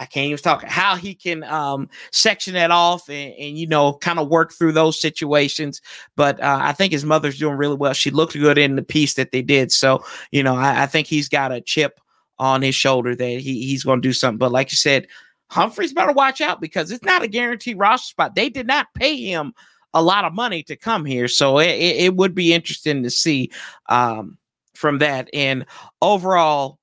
[0.00, 3.94] I can't even talk how he can um, section that off and, and you know
[3.94, 5.80] kind of work through those situations.
[6.16, 7.92] But uh, I think his mother's doing really well.
[7.92, 9.72] She looked good in the piece that they did.
[9.72, 12.00] So you know I, I think he's got a chip
[12.38, 14.38] on his shoulder that he, he's going to do something.
[14.38, 15.08] But like you said,
[15.50, 18.34] Humphries better watch out because it's not a guaranteed roster spot.
[18.34, 19.54] They did not pay him
[19.94, 23.10] a lot of money to come here, so it, it, it would be interesting to
[23.10, 23.50] see
[23.88, 24.36] um,
[24.74, 25.30] from that.
[25.32, 25.64] And
[26.02, 26.78] overall,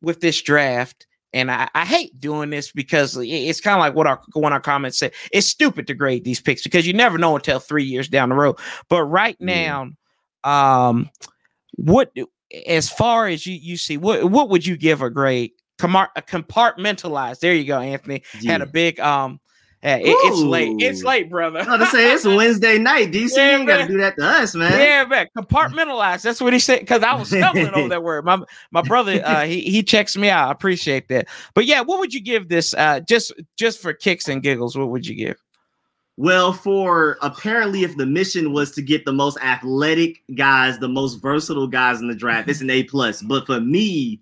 [0.00, 4.06] with this draft, and I, I hate doing this because it's kind of like what
[4.06, 5.12] our one our comments say.
[5.32, 8.34] It's stupid to grade these picks because you never know until three years down the
[8.34, 8.58] road.
[8.88, 9.90] But right now,
[10.44, 11.10] um,
[11.76, 12.12] what
[12.66, 15.52] as far as you you see, what what would you give a grade?
[15.78, 17.40] Compartmentalized.
[17.40, 18.22] There you go, Anthony.
[18.40, 18.52] Yeah.
[18.52, 19.40] Had a big um
[19.82, 20.80] yeah, it, it's late.
[20.80, 21.60] It's late, brother.
[21.60, 23.10] I to say it's Wednesday night.
[23.10, 24.78] DC yeah, ain't gotta do that to us, man.
[24.80, 25.26] Yeah, man.
[25.36, 26.22] Compartmentalize.
[26.22, 26.80] That's what he said.
[26.80, 28.24] Because I was stumbling over that word.
[28.24, 30.48] My my brother, uh, he he checks me out.
[30.48, 31.26] I appreciate that.
[31.54, 32.74] But yeah, what would you give this?
[32.74, 35.36] Uh, just just for kicks and giggles, what would you give?
[36.16, 41.16] Well, for apparently, if the mission was to get the most athletic guys, the most
[41.16, 43.20] versatile guys in the draft, it's an A plus.
[43.20, 44.20] But for me,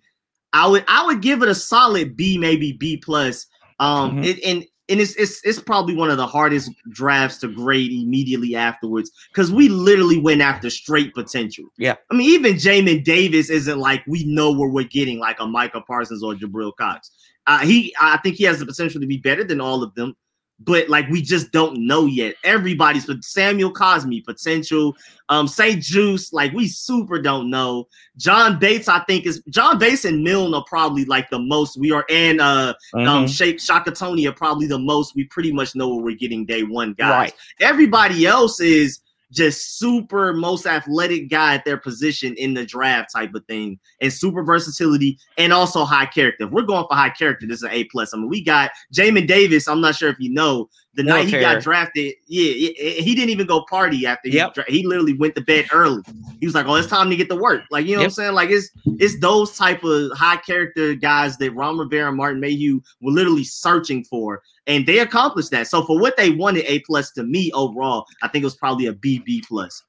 [0.54, 3.46] I would I would give it a solid B, maybe B plus.
[3.78, 4.24] Um, mm-hmm.
[4.24, 8.54] it, and and it's it's it's probably one of the hardest drafts to grade immediately
[8.56, 11.64] afterwards because we literally went after straight potential.
[11.78, 15.46] Yeah, I mean even Jamin Davis isn't like we know where we're getting like a
[15.46, 17.10] Micah Parsons or Jabril Cox.
[17.46, 20.14] Uh, he I think he has the potential to be better than all of them
[20.60, 22.34] but like we just don't know yet.
[22.44, 24.94] Everybody's but Samuel Cosmi potential,
[25.28, 27.88] um, St-Juste, like we super don't know.
[28.16, 31.92] John Bates, I think is John Bates and Milne are probably like the most we
[31.92, 33.08] are, and uh, um, mm-hmm.
[33.08, 36.44] um, Shake Shaka Toney are probably the most we pretty much know what we're getting
[36.44, 37.10] day one, guys.
[37.10, 37.34] Right.
[37.60, 39.00] Everybody else is
[39.30, 44.12] just super most athletic guy at their position in the draft type of thing, and
[44.12, 46.44] super versatility and also high character.
[46.44, 48.12] If we're going for high character, this is an A plus.
[48.12, 49.68] I mean, we got Jamin Davis.
[49.68, 52.14] I'm not sure if you know the night he got drafted.
[52.26, 54.56] Yeah, he didn't even go party after yep.
[54.66, 56.02] he, he literally went to bed early.
[56.40, 58.06] He was like, "Oh, it's time to get to work." Like you know yep.
[58.06, 58.34] what I'm saying?
[58.34, 62.80] Like it's it's those type of high character guys that Ron Rivera and Martin Mayhew
[63.00, 65.66] were literally searching for and they accomplished that.
[65.66, 68.86] So for what they wanted, A plus to me overall, I think it was probably
[68.86, 69.82] a B B plus.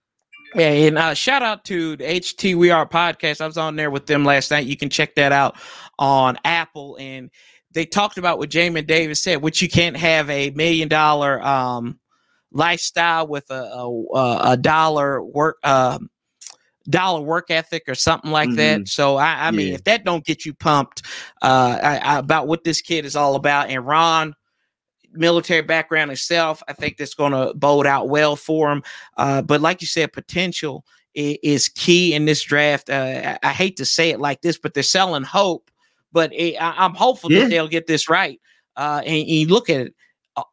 [0.56, 3.39] Yeah, and uh, shout out to the HT We Are podcast.
[3.39, 4.66] I was on there with them last night.
[4.66, 5.56] You can check that out
[5.97, 6.97] on Apple.
[6.99, 7.30] And
[7.74, 11.99] they talked about what Jamin Davis said, which you can't have a million dollar um,
[12.51, 15.99] lifestyle with a, a, a dollar work uh,
[16.89, 18.57] dollar work ethic or something like mm-hmm.
[18.57, 18.88] that.
[18.88, 19.76] So I, I mean, yeah.
[19.76, 21.03] if that don't get you pumped
[21.41, 24.36] uh, I, I, about what this kid is all about, and Ron
[25.13, 26.63] military background himself.
[26.67, 28.84] I think that's going to bode out well for him.
[29.17, 32.89] Uh, but like you said, potential is, is key in this draft.
[32.89, 35.70] Uh, I, hate to say it like this, but they're selling hope.
[36.12, 37.41] But it, I, am hopeful yeah.
[37.41, 38.39] that they'll get this right.
[38.76, 39.95] Uh, and, and you look at it,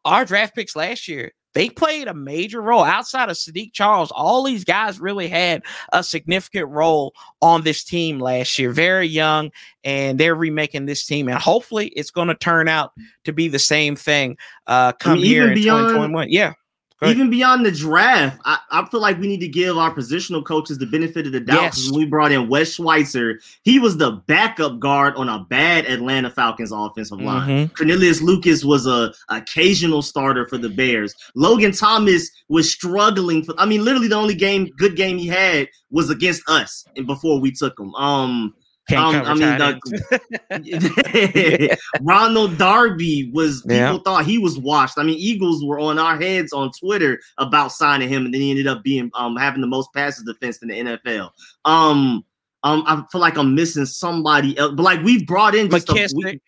[0.05, 4.11] our draft picks last year, they played a major role outside of Saahdiq Charles.
[4.11, 8.71] All these guys really had a significant role on this team last year.
[8.71, 9.51] Very young,
[9.83, 12.91] and they're remaking this team, and hopefully, it's going to turn out
[13.25, 14.37] to be the same thing
[14.67, 16.29] uh, come I mean, here in beyond, 2021.
[16.29, 16.53] Yeah,
[17.07, 20.77] even beyond the draft, I, I, feel like we need to give our positional coaches
[20.77, 21.61] the benefit of the doubt.
[21.61, 21.89] Yes.
[21.89, 26.29] When we brought in Wes Schweitzer, he was the backup guard on a bad Atlanta
[26.29, 27.49] Falcons offensive line.
[27.49, 27.73] Mm-hmm.
[27.73, 31.15] Cornelius Lucas was a occasional starter for the Bears.
[31.35, 33.55] Logan Thomas was struggling for.
[33.57, 37.39] I mean, literally the only game, good game he had was against us, and before
[37.39, 37.95] we took him.
[37.95, 38.53] Um,
[38.97, 39.57] um, I mean,
[40.49, 43.97] the, Ronald Darby was people yeah.
[44.03, 44.97] thought he was washed.
[44.97, 48.49] I mean, Eagles were on our heads on Twitter about signing him, and then he
[48.49, 51.31] ended up being um having the most passes defense in the NFL.
[51.65, 52.23] Um,
[52.63, 56.35] um, I feel like I'm missing somebody else, but like we've brought in just McKissic.
[56.35, 56.39] A,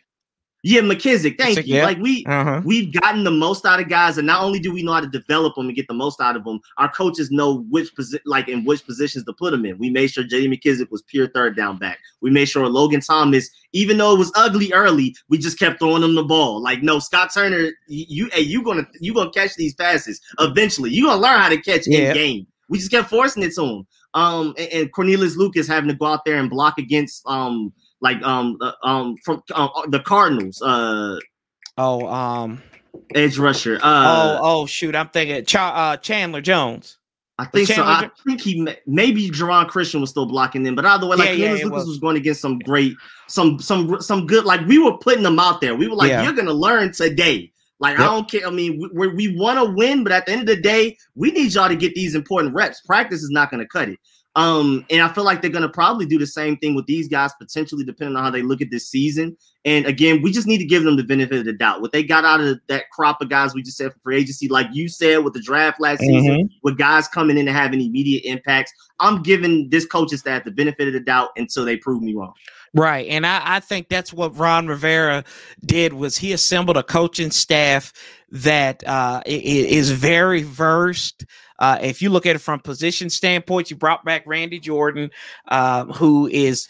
[0.63, 1.39] yeah, McKissic.
[1.39, 1.75] Thank McKissic, you.
[1.75, 1.85] Yeah.
[1.85, 2.61] Like we uh-huh.
[2.63, 5.07] we've gotten the most out of guys, and not only do we know how to
[5.07, 8.47] develop them and get the most out of them, our coaches know which position, like
[8.47, 9.79] in which positions to put them in.
[9.79, 10.55] We made sure J.D.
[10.55, 11.97] McKissick was pure third down back.
[12.21, 16.03] We made sure Logan Thomas, even though it was ugly early, we just kept throwing
[16.03, 16.61] him the ball.
[16.61, 20.91] Like no, Scott Turner, you, you hey, you gonna you gonna catch these passes eventually.
[20.91, 22.09] You gonna learn how to catch yeah.
[22.09, 22.47] in game.
[22.69, 23.87] We just kept forcing it to him.
[24.13, 28.21] Um, and, and Cornelius Lucas having to go out there and block against um like
[28.23, 30.61] um uh, um from uh, the Cardinals.
[30.61, 31.19] Uh
[31.77, 32.61] oh um
[33.15, 33.75] edge rusher.
[33.75, 36.97] Uh, oh oh shoot, I'm thinking Ch- uh, Chandler Jones.
[37.41, 37.83] I think so.
[37.83, 41.45] I think he maybe Geron Christian was still blocking them, but either way, like yeah,
[41.45, 41.87] yeah, Lucas was.
[41.87, 41.99] was.
[41.99, 42.95] going to get some great,
[43.27, 44.45] some some some good.
[44.45, 45.73] Like we were putting them out there.
[45.73, 46.23] We were like, yeah.
[46.23, 47.51] you're gonna learn today.
[47.79, 48.07] Like yep.
[48.07, 48.45] I don't care.
[48.45, 51.31] I mean, we we want to win, but at the end of the day, we
[51.31, 52.81] need y'all to get these important reps.
[52.81, 53.97] Practice is not going to cut it.
[54.35, 57.31] Um, and I feel like they're gonna probably do the same thing with these guys,
[57.39, 59.35] potentially depending on how they look at this season.
[59.63, 61.81] And again, we just need to give them the benefit of the doubt.
[61.81, 64.47] What they got out of that crop of guys we just said for free agency,
[64.47, 66.19] like you said with the draft last mm-hmm.
[66.19, 70.51] season, with guys coming in and having immediate impacts, I'm giving this coaching staff the
[70.51, 72.33] benefit of the doubt until they prove me wrong.
[72.73, 73.07] Right.
[73.09, 75.25] And I, I think that's what Ron Rivera
[75.65, 77.91] did was he assembled a coaching staff
[78.29, 81.25] that uh, is very versed
[81.61, 85.11] uh, if you look at it from position standpoint, you brought back Randy Jordan,
[85.47, 86.67] uh, who is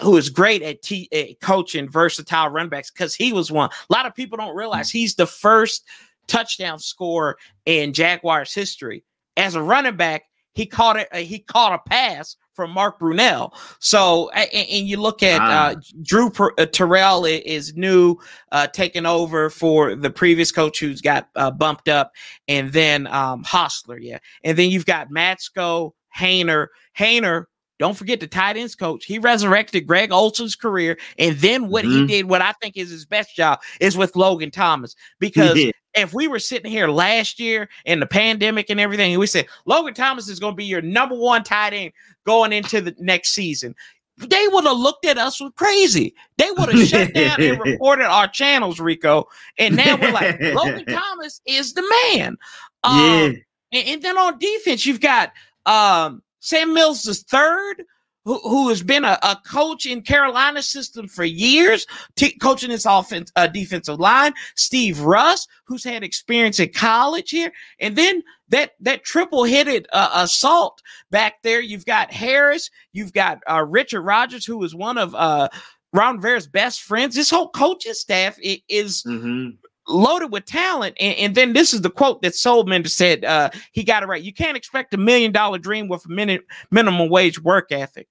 [0.00, 3.68] who is great at, t- at coaching versatile runbacks backs because he was one.
[3.68, 5.84] A lot of people don't realize he's the first
[6.28, 9.02] touchdown scorer in Jaguars history
[9.36, 10.22] as a running back.
[10.54, 11.08] He caught it.
[11.10, 13.52] Uh, he caught a pass from Mark Brunell.
[13.80, 15.70] So, and, and you look at ah.
[15.70, 18.16] uh, Drew per- uh, Terrell is new,
[18.50, 22.12] uh, taking over for the previous coach who's got uh, bumped up,
[22.48, 27.46] and then um, Hostler, yeah, and then you've got Matsko, Hoener, Hoener.
[27.78, 29.06] Don't forget the tight ends coach.
[29.06, 32.02] He resurrected Greg Olsen's career, and then what mm-hmm.
[32.02, 36.14] he did, what I think is his best job, is with Logan Thomas because if
[36.14, 39.94] we were sitting here last year in the pandemic and everything, and we said Logan
[39.94, 41.92] Thomas is going to be your number one tight end
[42.24, 43.74] going into the next season,
[44.18, 46.14] they would have looked at us with crazy.
[46.36, 49.28] They would have shut down and reported our channels, Rico.
[49.58, 51.82] And now we're like, Logan Thomas is the
[52.12, 52.36] man.
[52.84, 53.32] Um, yeah.
[53.72, 55.32] And, and, then on defense, you've got
[55.66, 57.84] um, Sam Mills the third,
[58.24, 62.86] who, who has been a, a coach in Carolina system for years, t- coaching this
[62.86, 64.32] offense, uh, defensive line.
[64.54, 70.10] Steve Russ, who's had experience in college here, and then that that triple headed uh,
[70.14, 71.60] assault back there.
[71.60, 75.48] You've got Harris, you've got uh, Richard Rogers, who is one of uh,
[75.92, 77.14] Ron Rivera's best friends.
[77.14, 79.02] This whole coaching staff is.
[79.02, 79.50] Mm-hmm
[79.88, 80.96] loaded with talent.
[81.00, 83.24] And, and, then this is the quote that Soulman said.
[83.24, 84.22] Uh, he got it right.
[84.22, 88.06] You can't expect a million dollar dream with a minute minimum wage work ethic.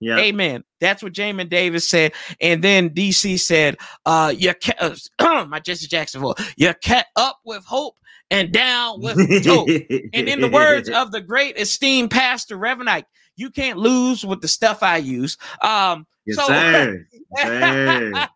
[0.00, 0.18] Yeah.
[0.18, 0.62] Amen.
[0.80, 2.12] That's what Jamin Davis said.
[2.40, 4.82] And then DC said, uh, you kept,
[5.20, 7.96] uh, my Jesse Jackson voice, you kept up with hope
[8.30, 9.16] and down with
[9.46, 9.68] hope.
[9.68, 14.40] and in the words of the great esteemed pastor Reverend Ike, you can't lose with
[14.40, 15.36] the stuff I use.
[15.62, 17.06] Um, yes, so, sir.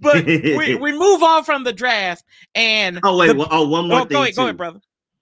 [0.00, 3.88] but we, we move on from the draft and oh wait the, well, oh one
[3.88, 4.80] more oh, thing go ahead, go ahead brother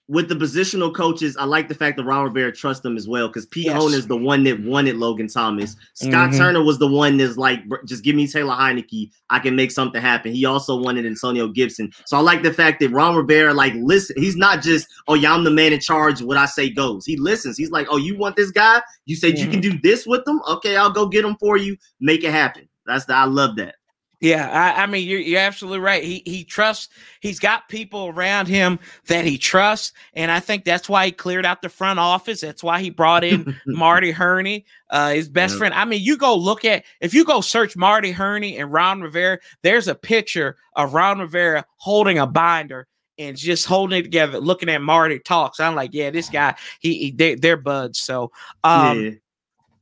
[0.08, 3.26] with the positional coaches, I like the fact that Ron Rivera trusts them as well
[3.26, 3.82] because Pete yes.
[3.92, 5.74] is the one that wanted Logan Thomas.
[5.94, 6.38] Scott mm-hmm.
[6.38, 9.10] Turner was the one that's like, just give me Taylor Heinicke.
[9.30, 10.32] I can make something happen.
[10.32, 11.90] He also wanted Antonio Gibson.
[12.04, 15.34] So I like the fact that Ron Rivera, like, listen, he's not just, oh, yeah,
[15.34, 16.22] I'm the man in charge.
[16.22, 17.04] What I say goes.
[17.04, 17.58] He listens.
[17.58, 18.80] He's like, oh, you want this guy?
[19.06, 19.44] You said mm-hmm.
[19.44, 19.78] you can mm-hmm.
[19.78, 20.40] do this with them?
[20.48, 21.76] Okay, I'll go get him for you.
[21.98, 22.68] Make it happen.
[22.86, 23.74] That's the, I love that.
[24.20, 26.02] Yeah, I, I, mean you're you're absolutely right.
[26.02, 26.88] He he trusts.
[27.20, 31.44] He's got people around him that he trusts, and I think that's why he cleared
[31.44, 32.40] out the front office.
[32.40, 35.58] That's why he brought in Marty Hurney, uh, his best yeah.
[35.58, 35.74] friend.
[35.74, 39.38] I mean, you go look at if you go search Marty Hurney and Ron Rivera.
[39.62, 42.88] There's a picture of Ron Rivera holding a binder
[43.18, 45.60] and just holding it together, looking at Marty talks.
[45.60, 47.98] I'm like, yeah, this guy, he, he they, they're buds.
[47.98, 48.30] So,
[48.64, 49.10] um, yeah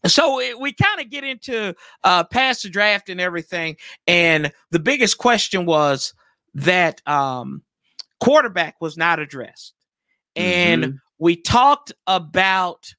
[0.06, 3.76] so it, we kind of get into uh, past the draft and everything,
[4.06, 6.14] and the biggest question was
[6.54, 7.62] that um,
[8.20, 9.74] quarterback was not addressed,
[10.36, 10.96] and mm-hmm.
[11.18, 12.94] we talked about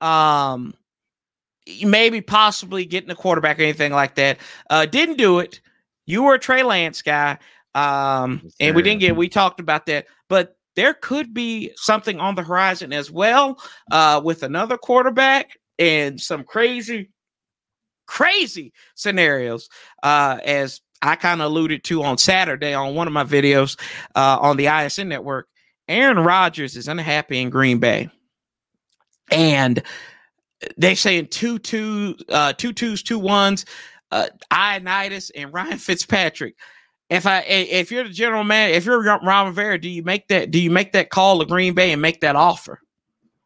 [0.00, 0.74] um,
[1.84, 4.38] maybe possibly getting a quarterback or anything like that.
[4.70, 5.60] Uh, didn't do it.
[6.06, 7.38] You were a Trey Lance guy,
[7.74, 9.16] um, and we didn't get.
[9.16, 14.20] We talked about that, but there could be something on the horizon as well uh,
[14.24, 17.10] with another quarterback and some crazy,
[18.06, 19.68] crazy scenarios.
[20.02, 23.78] Uh, as I kind of alluded to on Saturday on one of my videos
[24.14, 25.48] uh, on the ISN network,
[25.88, 28.10] Aaron Rodgers is unhappy in Green Bay.
[29.30, 29.82] And
[30.76, 33.64] they saying two two uh two twos, two ones,
[34.10, 36.56] uh Ioannidis and Ryan Fitzpatrick.
[37.10, 40.50] If I if you're the general man, if you're Ron Rivera, do you make that
[40.50, 42.80] do you make that call to Green Bay and make that offer?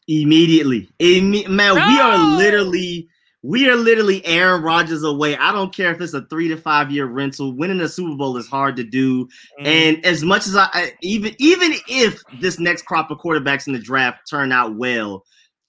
[0.09, 0.89] Immediately.
[1.01, 1.87] Imme- man, no!
[1.87, 3.09] we are literally
[3.43, 5.37] we are literally Aaron Rodgers away.
[5.37, 7.53] I don't care if it's a three to five year rental.
[7.53, 9.27] Winning a Super Bowl is hard to do.
[9.61, 9.67] Mm.
[9.67, 13.73] And as much as I, I, even even if this next crop of quarterbacks in
[13.73, 15.25] the draft turn out well,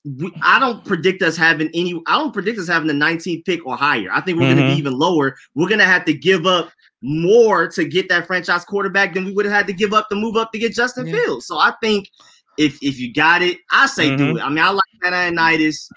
[0.06, 2.00] we, I don't predict us having any.
[2.06, 4.10] I don't predict us having the 19th pick or higher.
[4.12, 4.60] I think we're mm-hmm.
[4.60, 5.36] going to be even lower.
[5.56, 6.72] We're going to have to give up
[7.02, 10.16] more to get that franchise quarterback than we would have had to give up to
[10.16, 11.16] move up to get Justin yeah.
[11.16, 11.48] Fields.
[11.48, 12.10] So I think
[12.58, 14.18] if if you got it, I say mm-hmm.
[14.18, 14.42] do it.
[14.42, 15.88] I mean, I like that Ioannidis,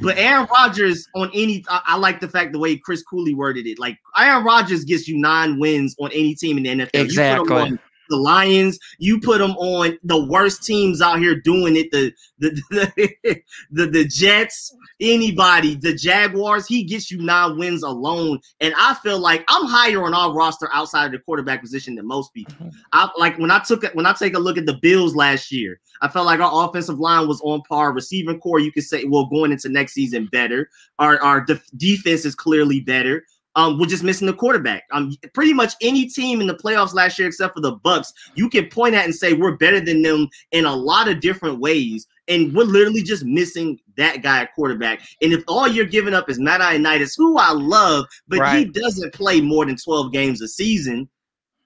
[0.00, 3.66] but Aaron Rodgers on any, I, I, like the fact the way Chris Cooley worded
[3.66, 3.78] it.
[3.78, 7.04] Like Aaron Rodgers gets you nine wins on any team in the NFL.
[7.04, 8.78] Exactly the Lions.
[8.98, 11.90] You put them on the worst teams out here doing it.
[11.90, 16.66] The the the, the, the Jets, anybody, the Jaguars.
[16.66, 20.68] He gets you nine wins alone, and I feel like I'm higher on our roster
[20.72, 22.54] outside of the quarterback position than most people.
[22.56, 22.68] Mm-hmm.
[22.92, 25.50] I like when I took it when I take a look at the Bills last
[25.50, 25.80] year.
[26.02, 27.92] I felt like our offensive line was on par.
[27.92, 30.68] Receiving core, you could say, well, going into next season, better.
[30.98, 33.24] Our our defense is clearly better.
[33.56, 34.84] Um, we're just missing the quarterback.
[34.92, 38.50] Um, pretty much any team in the playoffs last year, except for the Bucks, you
[38.50, 42.06] can point at and say we're better than them in a lot of different ways.
[42.28, 45.00] And we're literally just missing that guy at quarterback.
[45.22, 48.58] And if all you're giving up is Matt Ioannidis, who I love, but right.
[48.58, 51.08] he doesn't play more than 12 games a season,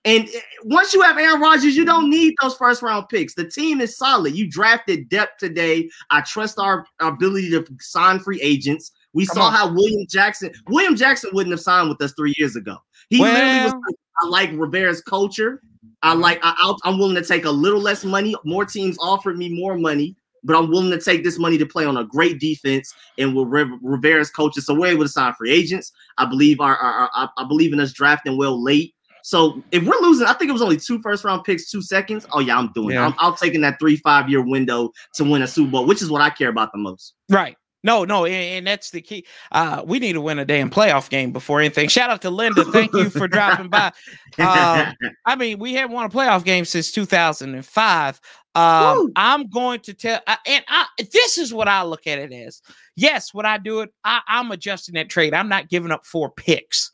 [0.05, 3.35] and eh, once you have Aaron Rodgers, you don't need those first round picks.
[3.35, 4.35] The team is solid.
[4.35, 5.91] You drafted depth today.
[6.11, 8.93] I trust our, our ability to sign free agents.
[9.13, 9.53] We Come saw on.
[9.53, 12.77] how William Jackson, William Jackson wouldn't have signed with us three years ago.
[13.11, 15.61] He well, literally was like, I like Rivera's culture.
[16.03, 18.35] I like I, I'm willing to take a little less money.
[18.45, 21.85] More teams offered me more money, but I'm willing to take this money to play
[21.85, 24.67] on a great defense and with Rivera's coaches.
[24.67, 25.93] So we're able to sign free agents.
[26.19, 28.95] I believe our, our, our I believe in us drafting well late.
[29.23, 32.27] So if we're losing, I think it was only two first round picks, two seconds.
[32.33, 33.07] Oh yeah, I'm doing yeah.
[33.07, 33.09] it.
[33.09, 36.11] I'm, I'm taking that three five year window to win a Super Bowl, which is
[36.11, 37.15] what I care about the most.
[37.29, 37.57] Right.
[37.83, 39.25] No, no, and, and, that's the key.
[39.51, 41.89] Uh, we need to win a damn playoff game before anything.
[41.89, 42.63] Shout out to Linda.
[42.65, 43.91] Thank you for dropping by.
[44.39, 44.93] Uh,
[45.25, 48.21] I mean, we haven't won a playoff game since 2005.
[48.55, 52.33] Um, I'm going to tell, uh, and I, this is what I look at it
[52.33, 52.63] as.
[52.97, 55.35] Yes, when I do it, I, I'm adjusting that trade.
[55.35, 56.91] I'm not giving up four picks.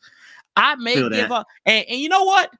[0.55, 1.31] I may Feel give that.
[1.31, 1.47] up.
[1.65, 2.51] And, and, you know what?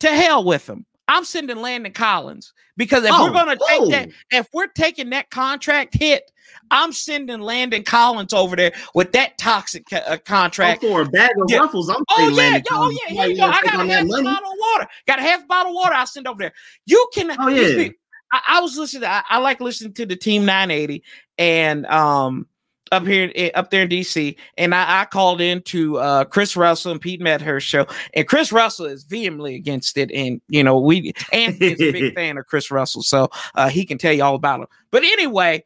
[0.00, 0.86] To hell with them.
[1.06, 5.10] I'm sending Landon Collins because if oh, we're going to take that, if we're taking
[5.10, 6.30] that contract hit,
[6.70, 10.82] I'm sending Landon Collins over there with that toxic uh, contract.
[10.82, 11.58] Oh, for a bag of yeah.
[11.58, 13.44] ruffles, I'm oh yeah, Landon oh yeah, here you go.
[13.44, 14.86] I got a half bottle of water.
[15.06, 15.94] Got a half bottle of water.
[15.94, 16.52] I'll send over there.
[16.86, 17.36] You can.
[17.38, 17.90] Oh yeah.
[18.32, 19.08] I, I was listening.
[19.08, 21.02] I, I like listening to the Team 980,
[21.38, 22.46] and um,
[22.92, 26.92] up here eh, up there in DC, and I, I called into uh, Chris Russell
[26.92, 31.12] and Pete Medhurst show, and Chris Russell is vehemently against it, and you know we
[31.32, 34.34] and he's a big fan of Chris Russell, so uh, he can tell you all
[34.34, 34.68] about it.
[34.90, 35.64] But anyway,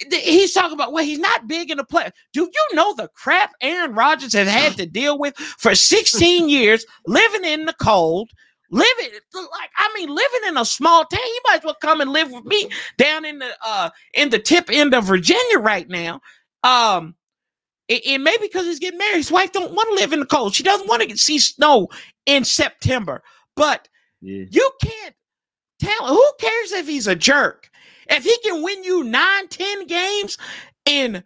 [0.00, 2.10] th- he's talking about well, he's not big in the play.
[2.32, 6.84] Do you know the crap Aaron Rodgers has had to deal with for 16 years,
[7.06, 8.30] living in the cold?
[8.70, 11.20] Living like I mean, living in a small town.
[11.24, 14.38] You might as well come and live with me down in the uh in the
[14.38, 16.20] tip end of Virginia right now.
[16.62, 17.14] Um,
[17.88, 19.16] it, it may because he's getting married.
[19.16, 20.54] His wife don't want to live in the cold.
[20.54, 21.88] She doesn't want to see snow
[22.26, 23.22] in September.
[23.56, 23.88] But
[24.20, 24.44] yeah.
[24.50, 25.14] you can't
[25.80, 26.06] tell.
[26.06, 27.70] Who cares if he's a jerk?
[28.10, 30.38] If he can win you nine, ten games,
[30.86, 31.22] and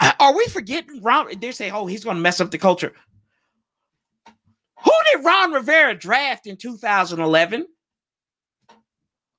[0.00, 1.28] uh, are we forgetting Ron?
[1.38, 2.92] They say, "Oh, he's going to mess up the culture."
[4.84, 7.66] Who did Ron Rivera draft in 2011?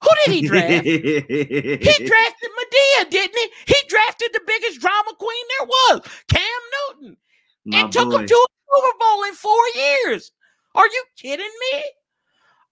[0.01, 0.85] Who did he draft?
[0.85, 1.21] he
[1.81, 3.49] drafted Medea, didn't he?
[3.67, 6.41] He drafted the biggest drama queen there was, Cam
[6.99, 7.17] Newton,
[7.65, 10.31] My and took him to a Super Bowl in four years.
[10.75, 11.83] Are you kidding me?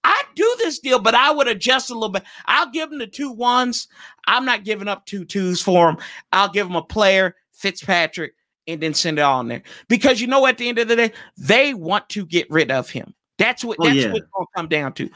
[0.04, 2.24] I'd do this deal, but I would adjust a little bit.
[2.46, 3.88] I'll give him the two ones.
[4.28, 5.98] I'm not giving up two twos for him.
[6.34, 8.34] I'll give him a player, Fitzpatrick,
[8.68, 9.64] and then send it on there.
[9.88, 12.90] Because you know, at the end of the day, they want to get rid of
[12.90, 13.14] him.
[13.38, 14.12] That's what oh, that's yeah.
[14.12, 15.10] what gonna come down to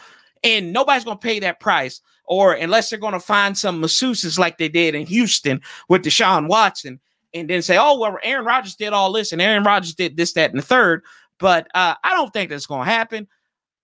[0.44, 4.70] and nobody's to pay that price, or unless they're to find some masseuses like they
[4.70, 7.00] did in Houston with Deshaun Watson,
[7.34, 10.34] and then say, "Oh, well, Aaron Rodgers did all this, and Aaron Rodgers did this,
[10.34, 11.04] that, and the third.
[11.40, 13.28] But uh, I don't think that's to happen.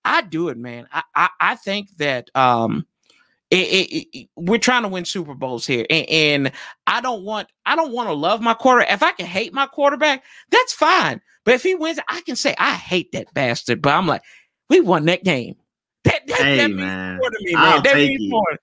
[0.06, 0.88] I do it, man.
[0.92, 2.86] I I, I think that um,
[3.58, 6.52] it, it, it, we're trying to win Super Bowls here, and, and
[6.88, 8.86] I don't want I don't want to love my quarter.
[8.90, 11.22] If I can hate my quarterback, that's fine.
[11.46, 13.82] But if he wins, I can say I hate that bastard.
[13.82, 14.24] But I'm like,
[14.70, 15.56] we won that game.
[16.04, 17.18] That, that, hey, that man.
[17.18, 17.64] more to me, man.
[17.64, 18.58] I'll that means more.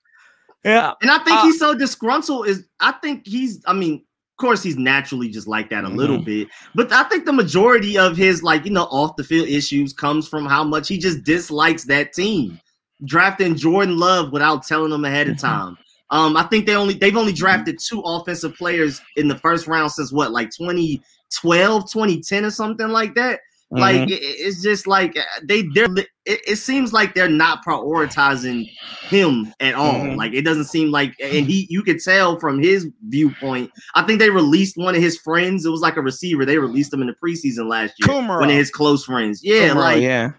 [0.63, 0.93] Yeah.
[1.01, 4.61] And I think uh, he's so disgruntled is I think he's I mean, of course
[4.61, 5.97] he's naturally just like that a mm-hmm.
[5.97, 6.49] little bit.
[6.75, 10.27] But I think the majority of his like, you know, off the field issues comes
[10.27, 12.59] from how much he just dislikes that team.
[13.05, 15.77] Drafting Jordan Love without telling them ahead of time.
[16.09, 19.91] Um, I think they only they've only drafted two offensive players in the first round
[19.91, 23.39] since what, like 2012, 2010 or something like that.
[23.73, 24.11] Like mm-hmm.
[24.11, 28.69] it, it's just like uh, they they're it, it, seems like they're not prioritizing
[29.03, 29.93] him at all.
[29.93, 30.17] Mm-hmm.
[30.17, 33.71] Like it doesn't seem like and he you could tell from his viewpoint.
[33.95, 35.65] I think they released one of his friends.
[35.65, 36.45] It was like a receiver.
[36.45, 38.09] They released him in the preseason last year.
[38.09, 38.41] Kumerow.
[38.41, 39.41] One of his close friends.
[39.41, 40.31] Yeah, Kumerow, like yeah.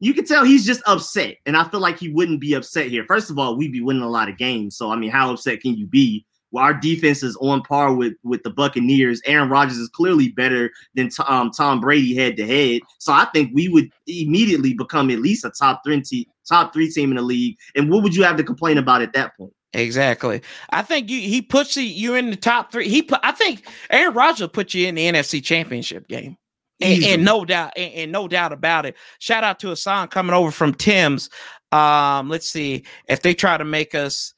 [0.00, 3.04] You can tell he's just upset, and I feel like he wouldn't be upset here.
[3.06, 5.60] First of all, we'd be winning a lot of games, so I mean, how upset
[5.60, 6.24] can you be?
[6.50, 9.20] well, our defense is on par with with the Buccaneers.
[9.24, 12.82] Aaron Rodgers is clearly better than um, Tom Brady head to head.
[12.98, 16.90] So I think we would immediately become at least a top three te- top three
[16.90, 17.56] team in the league.
[17.76, 19.52] And what would you have to complain about at that point?
[19.72, 20.42] Exactly.
[20.70, 22.88] I think you, he puts you in the top three.
[22.88, 23.20] He put.
[23.22, 26.36] I think Aaron Rodgers put you in the NFC Championship game.
[26.80, 28.96] And, and, no doubt, and, and, no doubt about it.
[29.18, 31.28] Shout out to a song coming over from Tim's.
[31.72, 34.32] Um, let's see if they try to make us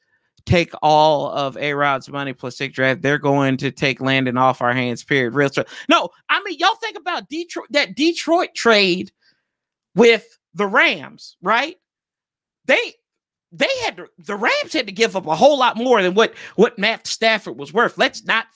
[0.45, 3.01] take all of A Rod's money plus six draft.
[3.01, 5.03] They're going to take Landon off our hands.
[5.03, 5.33] Period.
[5.33, 5.49] Real.
[5.49, 7.67] Tra- no, I mean y'all think about Detroit.
[7.69, 9.11] That Detroit trade
[9.95, 11.77] with the Rams, right?
[12.65, 12.93] They
[13.51, 16.33] they had to, the Rams had to give up a whole lot more than what
[16.55, 17.97] what Matt Stafford was worth.
[17.97, 18.47] Let's not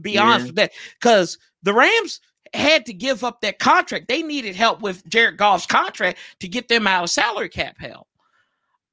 [0.00, 0.22] be yeah.
[0.22, 2.20] honest with that because the Rams
[2.54, 4.08] had to give up that contract.
[4.08, 8.06] They needed help with Jared Goff's contract to get them out of salary cap hell.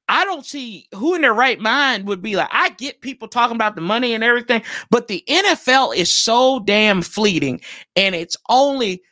[0.08, 3.56] I don't see who in their right mind would be like, I get people talking
[3.56, 7.60] about the money and everything, but the NFL is so damn fleeting
[7.96, 9.02] and it's only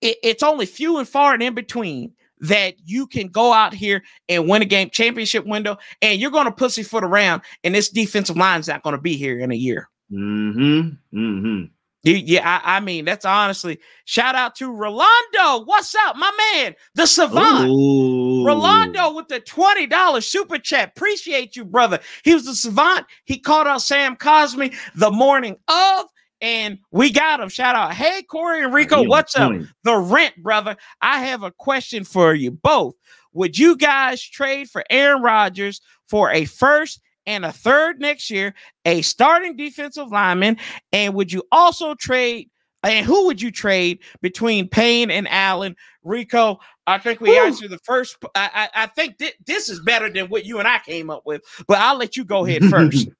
[0.00, 4.02] it, it's only few and far and in between that you can go out here
[4.28, 8.36] and win a game championship window and you're going to pussyfoot around and this defensive
[8.36, 9.88] line's not going to be here in a year.
[10.12, 11.18] Mm-hmm.
[11.18, 11.64] Mm-hmm.
[12.06, 15.64] Yeah, I, I, mean, that's honestly shout out to Rolando.
[15.64, 16.76] What's up, my man?
[16.94, 17.68] The savant.
[17.68, 18.46] Ooh.
[18.46, 20.90] Rolando with the $20 super chat.
[20.90, 21.98] Appreciate you, brother.
[22.22, 23.06] He was the savant.
[23.24, 26.06] He called out Sam Cosmi the morning of,
[26.40, 27.48] and we got him.
[27.48, 27.94] Shout out.
[27.94, 29.52] Hey, Corey and Rico, what's up?
[29.82, 30.76] The rent, brother.
[31.00, 32.94] I have a question for you both.
[33.32, 38.54] Would you guys trade for Aaron Rodgers for a first and a third next year,
[38.84, 40.58] a starting defensive lineman,
[40.92, 42.50] and would you also trade?
[42.82, 45.74] And who would you trade between Payne and Allen?
[46.04, 47.36] Rico, I think we Woo.
[47.36, 48.16] answered the first.
[48.36, 51.22] I, I, I think th- this is better than what you and I came up
[51.26, 53.08] with, but I'll let you go ahead first.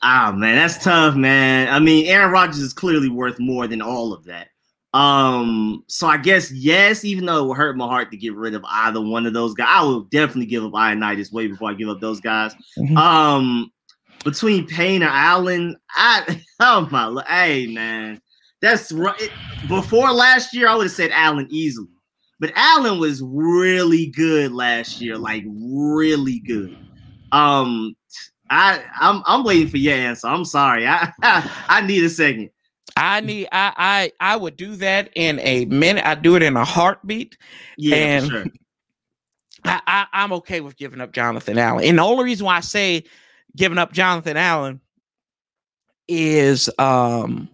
[0.00, 1.66] Ah, oh, man, that's tough, man.
[1.68, 4.46] I mean, Aaron Rodgers is clearly worth more than all of that.
[4.94, 8.54] Um, so I guess yes, even though it would hurt my heart to get rid
[8.54, 11.74] of either one of those guys, I will definitely give up Ioannidis way before I
[11.74, 12.54] give up those guys.
[12.78, 12.96] Mm-hmm.
[12.96, 13.70] Um,
[14.24, 18.20] between Payne and Allen, I oh my hey man,
[18.60, 19.30] that's right.
[19.68, 21.88] Before last year, I would have said Allen easily,
[22.40, 26.76] but Allen was really good last year, like really good.
[27.30, 27.94] Um,
[28.50, 30.28] I I'm I'm waiting for your answer.
[30.28, 32.50] I'm sorry, I I need a second.
[32.98, 36.04] I need I I I would do that in a minute.
[36.04, 37.38] I do it in a heartbeat.
[37.76, 38.44] Yeah, and sure.
[39.64, 41.84] I, I I'm okay with giving up Jonathan Allen.
[41.84, 43.04] And the only reason why I say
[43.56, 44.80] giving up Jonathan Allen
[46.08, 47.48] is um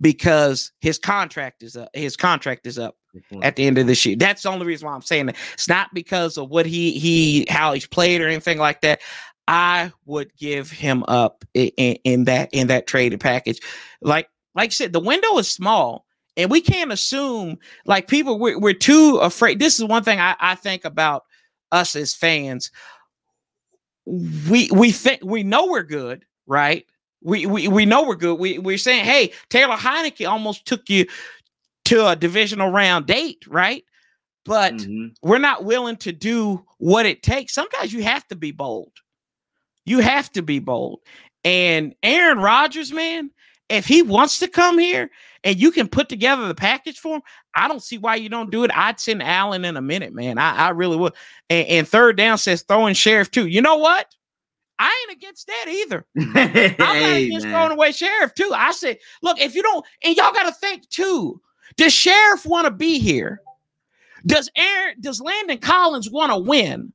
[0.00, 1.88] because his contract is up.
[1.94, 2.96] His contract is up
[3.42, 4.16] at the end of this year.
[4.16, 5.36] That's the only reason why I'm saying that.
[5.52, 9.00] It's not because of what he he how he's played or anything like that.
[9.48, 11.68] I would give him up in,
[12.04, 13.60] in that in that traded package.
[14.00, 18.58] Like like I said, the window is small, and we can't assume like people we're,
[18.58, 19.58] we're too afraid.
[19.58, 21.24] This is one thing I, I think about
[21.70, 22.70] us as fans.
[24.06, 26.86] We we think we know we're good, right?
[27.22, 28.38] We we, we know we're good.
[28.38, 31.06] We we're saying, hey, Taylor Heinicke almost took you
[31.86, 33.84] to a divisional round date, right?
[34.44, 35.08] But mm-hmm.
[35.22, 37.54] we're not willing to do what it takes.
[37.54, 38.92] Sometimes you have to be bold.
[39.84, 41.00] You have to be bold.
[41.44, 43.30] And Aaron Rodgers, man,
[43.72, 45.10] if he wants to come here
[45.44, 47.22] and you can put together the package for him,
[47.54, 48.70] I don't see why you don't do it.
[48.74, 50.38] I'd send Allen in a minute, man.
[50.38, 51.14] I, I really would.
[51.48, 53.46] And, and, third down says throwing Scherff too.
[53.46, 54.14] You know what?
[54.78, 56.06] I ain't against that either.
[56.18, 57.52] I'm not against man.
[57.52, 58.52] throwing away Scherff too.
[58.54, 61.40] I said, look, if you don't, and y'all got to think too.
[61.76, 63.40] Does Scherff want to be here?
[64.26, 64.96] Does Aaron?
[65.00, 66.92] Does Landon Collins want to win?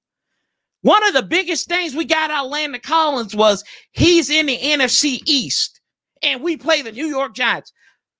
[0.81, 4.57] One of the biggest things we got out of Landon Collins was he's in the
[4.57, 5.76] NFC East
[6.23, 7.73] and we play the New York Giants.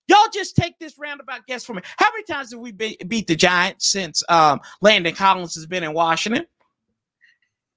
[0.08, 1.82] Y'all just take this roundabout guess from me.
[1.98, 5.84] How many times have we be- beat the Giants since um, Landon Collins has been
[5.84, 6.46] in Washington?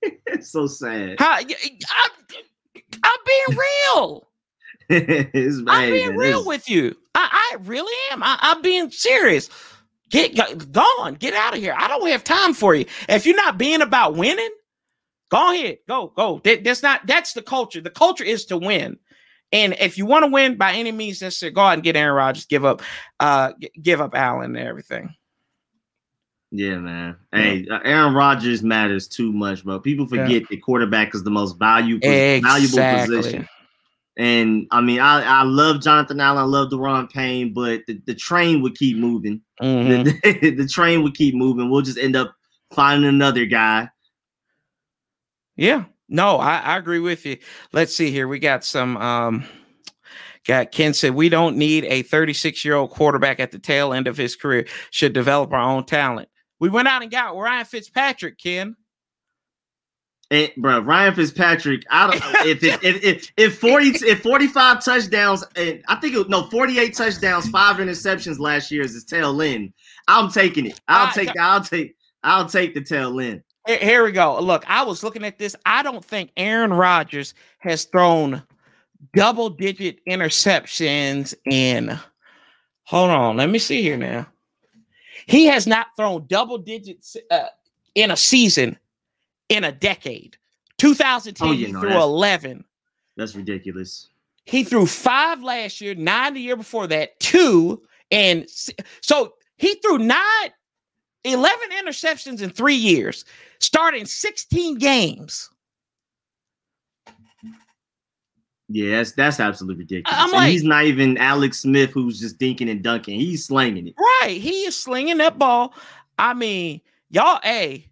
[0.03, 1.16] it's so sad.
[1.18, 4.29] How, I, am being real.
[5.68, 6.97] I'm being real with you.
[7.14, 8.23] I, I really am.
[8.23, 9.51] I, am being serious.
[10.11, 10.35] Get
[10.73, 11.14] gone.
[11.14, 11.75] Get out of here.
[11.77, 12.85] I don't have time for you.
[13.09, 14.51] If you're not being about winning,
[15.31, 16.41] Go ahead, go, go.
[16.45, 17.81] That, that's not that's the culture.
[17.81, 18.99] The culture is to win.
[19.53, 22.14] And if you want to win by any means necessary, go out and get Aaron
[22.14, 22.82] Rodgers, give up,
[23.18, 25.14] uh, give up Allen and everything.
[26.53, 27.16] Yeah, man.
[27.32, 29.78] Hey, uh, Aaron Rodgers matters too much, bro.
[29.80, 30.46] People forget yeah.
[30.51, 32.40] that quarterback is the most valuable exactly.
[32.40, 33.48] valuable position.
[34.16, 38.14] And I mean, I, I love Jonathan Allen, I love Daron Payne, but the, the
[38.14, 39.40] train would keep moving.
[39.62, 40.05] Mm-hmm.
[40.22, 41.70] The, the, train would keep moving.
[41.70, 42.34] We'll just end up
[42.72, 43.88] finding another guy
[45.61, 47.39] yeah, no, I, I agree with you.
[47.73, 48.29] Let's see here.
[48.29, 48.97] We got some.
[48.97, 49.45] Um,
[50.47, 54.09] got Ken said we don't need a 36 year old quarterback at the tail end
[54.09, 54.67] of his career.
[54.91, 56.29] Should develop our own talent.
[56.59, 58.77] We went out and got Ryan Fitzpatrick, Ken.
[60.33, 61.85] And, bro, Ryan Fitzpatrick.
[61.91, 66.17] I don't if if, if if if forty if forty five touchdowns and I think
[66.17, 69.73] it, no forty eight touchdowns, five interceptions last year is his tail end.
[70.09, 70.81] I'm taking it.
[70.89, 71.37] I'll take.
[71.39, 71.95] I'll take.
[72.25, 73.43] I'll take the tail end
[73.79, 74.39] Here we go.
[74.41, 75.55] Look, I was looking at this.
[75.66, 78.43] I don't think Aaron Rodgers has thrown
[79.14, 81.99] double digit interceptions in.
[82.85, 83.37] Hold on.
[83.37, 84.27] Let me see here now.
[85.27, 87.47] He has not thrown double digits uh,
[87.95, 88.79] in a season
[89.49, 90.37] in a decade.
[90.79, 92.64] 2010 oh, he threw 11.
[93.16, 94.09] That's ridiculous.
[94.45, 98.49] He threw five last year, nine the year before that, two, and
[99.03, 100.51] so he threw nine,
[101.25, 103.25] 11 interceptions in three years,
[103.59, 105.51] starting 16 games.
[108.73, 110.16] Yeah, that's that's absolutely ridiculous.
[110.16, 113.18] I'm like, he's not even Alex Smith, who's just dinking and dunking.
[113.18, 113.95] He's slinging it.
[113.99, 115.75] Right, he is slinging that ball.
[116.16, 117.89] I mean, y'all, hey,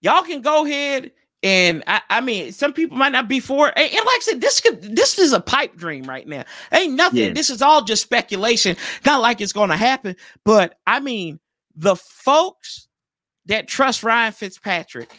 [0.00, 1.12] y'all can go ahead
[1.42, 3.74] and I, I mean, some people might not be for it.
[3.76, 6.44] And, and like I said, this could this is a pipe dream right now.
[6.72, 7.18] Ain't nothing.
[7.18, 7.32] Yeah.
[7.32, 8.76] This is all just speculation.
[9.04, 10.14] Not like it's going to happen.
[10.44, 11.40] But I mean,
[11.76, 12.88] the folks
[13.46, 15.10] that trust Ryan Fitzpatrick,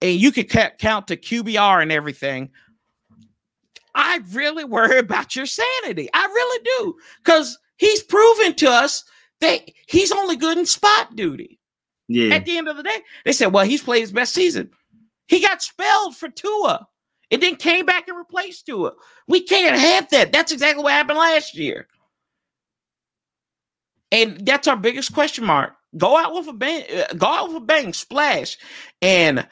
[0.00, 0.48] and you could
[0.78, 2.50] count to QBR and everything
[3.94, 6.08] I really worry about your sanity.
[6.14, 6.96] I really do.
[7.18, 9.02] Because he's proven to us
[9.40, 11.58] that he's only good in spot duty.
[12.06, 12.34] Yeah.
[12.34, 14.70] At the end of the day, they said, well, he's played his best season.
[15.26, 16.86] He got spelled for Tua.
[17.30, 18.92] and then came back and replaced Tua.
[19.26, 20.32] We can't have that.
[20.32, 21.88] That's exactly what happened last year.
[24.10, 25.74] And that's our biggest question mark.
[25.96, 26.84] Go out with a bang,
[27.16, 28.56] go out with a bang, splash.
[29.00, 29.46] And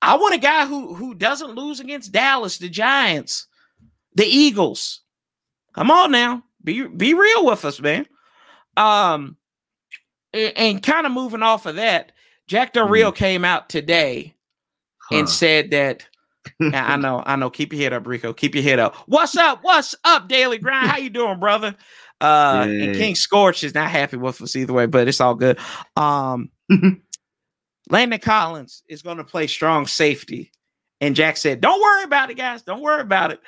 [0.00, 3.46] I want a guy who who doesn't lose against Dallas, the Giants,
[4.14, 5.00] the Eagles.
[5.74, 6.44] Come on now.
[6.62, 8.06] Be be real with us, man.
[8.76, 9.36] Um
[10.32, 12.12] and, and kind of moving off of that,
[12.46, 13.16] Jack Del Rio mm.
[13.16, 14.34] came out today
[14.98, 15.18] huh.
[15.18, 16.06] and said that
[16.74, 17.50] I know, I know.
[17.50, 18.32] Keep your head up, Rico.
[18.32, 18.96] Keep your head up.
[19.06, 19.60] What's up?
[19.62, 20.88] What's up, Daily Grind?
[20.88, 21.76] How you doing, brother?
[22.22, 25.58] Uh and King Scorch is not happy with us either way, but it's all good.
[25.96, 26.50] Um
[27.90, 30.52] Landon Collins is going to play strong safety.
[31.00, 32.62] And Jack said, Don't worry about it, guys.
[32.62, 33.40] Don't worry about it.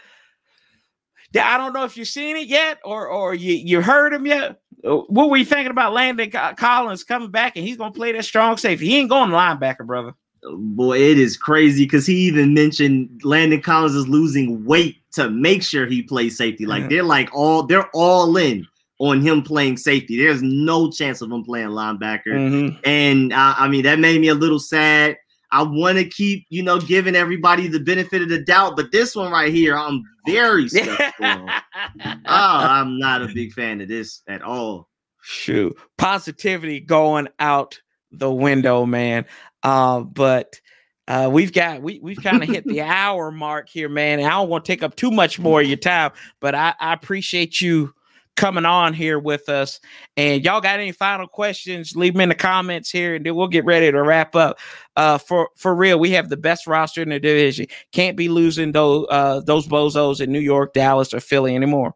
[1.37, 4.61] I don't know if you've seen it yet or or you, you heard him yet.
[4.83, 8.25] What were you thinking about Landon Collins coming back and he's going to play that
[8.25, 8.87] strong safety?
[8.87, 10.13] He ain't going linebacker, brother.
[10.53, 15.63] Boy, it is crazy because he even mentioned Landon Collins is losing weight to make
[15.63, 16.67] sure he plays safety.
[16.67, 18.67] Like they're like all they're all in
[18.99, 20.19] on him playing safety.
[20.19, 22.27] There's no chance of him playing linebacker.
[22.27, 22.77] Mm-hmm.
[22.85, 25.17] And uh, I mean that made me a little sad.
[25.51, 29.15] I want to keep, you know, giving everybody the benefit of the doubt, but this
[29.15, 31.49] one right here, I'm very skeptical.
[31.49, 34.89] oh, I'm not a big fan of this at all.
[35.23, 37.81] Shoot, positivity going out
[38.11, 39.27] the window, man.
[39.65, 40.61] Uh, but
[41.09, 44.21] uh, we've got we we've kind of hit the hour mark here, man.
[44.21, 46.93] I don't want to take up too much more of your time, but I, I
[46.93, 47.93] appreciate you
[48.37, 49.81] coming on here with us.
[50.17, 51.95] And y'all got any final questions?
[51.95, 54.59] Leave them in the comments here, and then we'll get ready to wrap up.
[54.97, 57.67] Uh, for for real, we have the best roster in the division.
[57.93, 61.95] Can't be losing those uh, those bozos in New York, Dallas, or Philly anymore.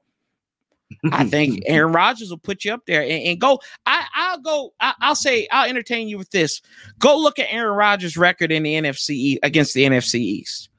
[1.12, 3.61] I think Aaron Rodgers will put you up there and, and go.
[3.86, 4.72] I, I'll go.
[4.80, 6.61] I, will say I'll entertain you with this.
[6.99, 10.70] Go look at Aaron Rodgers' record in the NFC against the NFC East.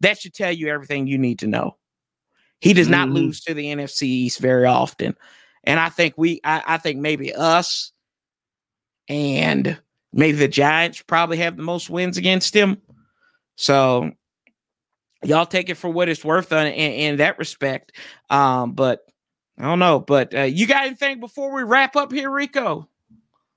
[0.00, 1.76] That should tell you everything you need to know.
[2.60, 3.16] He does not mm-hmm.
[3.16, 5.16] lose to the NFC East very often.
[5.64, 7.92] And I think we, I, I, think maybe us
[9.08, 9.78] and
[10.12, 12.78] maybe the Giants probably have the most wins against him.
[13.56, 14.10] So
[15.22, 17.92] y'all take it for what it's worth in, in, in that respect.
[18.30, 19.07] Um, but
[19.58, 20.00] I don't know.
[20.00, 22.88] But uh, you got anything before we wrap up here, Rico?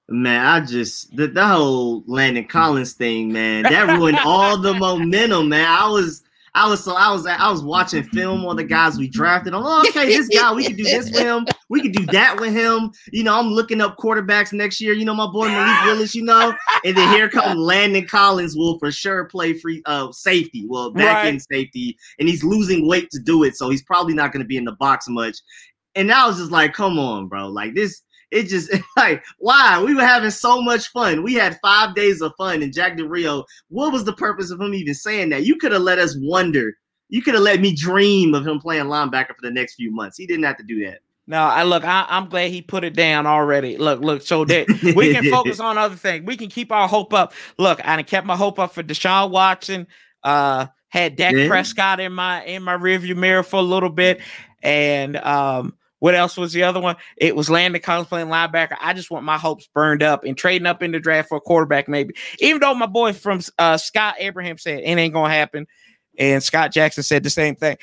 [0.09, 5.47] Man, I just the, the whole Landon Collins thing, man, that ruined all the momentum,
[5.47, 5.65] man.
[5.65, 6.23] I was
[6.53, 9.53] I was so I was I was watching film on the guys we drafted.
[9.53, 11.45] I'm oh, okay, this guy we could do this with him.
[11.69, 12.91] We could do that with him.
[13.13, 14.91] You know, I'm looking up quarterbacks next year.
[14.91, 16.13] You know, my boy Malik Willis.
[16.13, 16.53] You know,
[16.83, 20.65] and then here comes Landon Collins will for sure play free uh safety.
[20.67, 21.27] Well, back right.
[21.27, 24.47] end safety, and he's losing weight to do it, so he's probably not going to
[24.47, 25.37] be in the box much.
[25.95, 28.01] And I was just like, come on, bro, like this
[28.31, 31.23] it just like why we were having so much fun.
[31.23, 33.45] We had five days of fun, and Jack Del Rio.
[33.69, 35.45] What was the purpose of him even saying that?
[35.45, 36.73] You could have let us wonder.
[37.09, 40.17] You could have let me dream of him playing linebacker for the next few months.
[40.17, 40.99] He didn't have to do that.
[41.27, 41.83] No, I look.
[41.83, 43.77] I, am glad he put it down already.
[43.77, 46.25] Look, look, so that we can focus on other things.
[46.25, 47.33] We can keep our hope up.
[47.57, 49.87] Look, I kept my hope up for Deshaun Watson.
[50.23, 51.47] Uh, had Dak yeah.
[51.47, 54.19] Prescott in my in my rearview mirror for a little bit,
[54.61, 56.95] and um, what else was the other one?
[57.15, 58.75] It was Landon Collins playing linebacker.
[58.81, 61.41] I just want my hopes burned up and trading up in the draft for a
[61.41, 62.15] quarterback, maybe.
[62.39, 65.67] Even though my boy from uh, Scott Abraham said it ain't gonna happen,
[66.17, 67.77] and Scott Jackson said the same thing.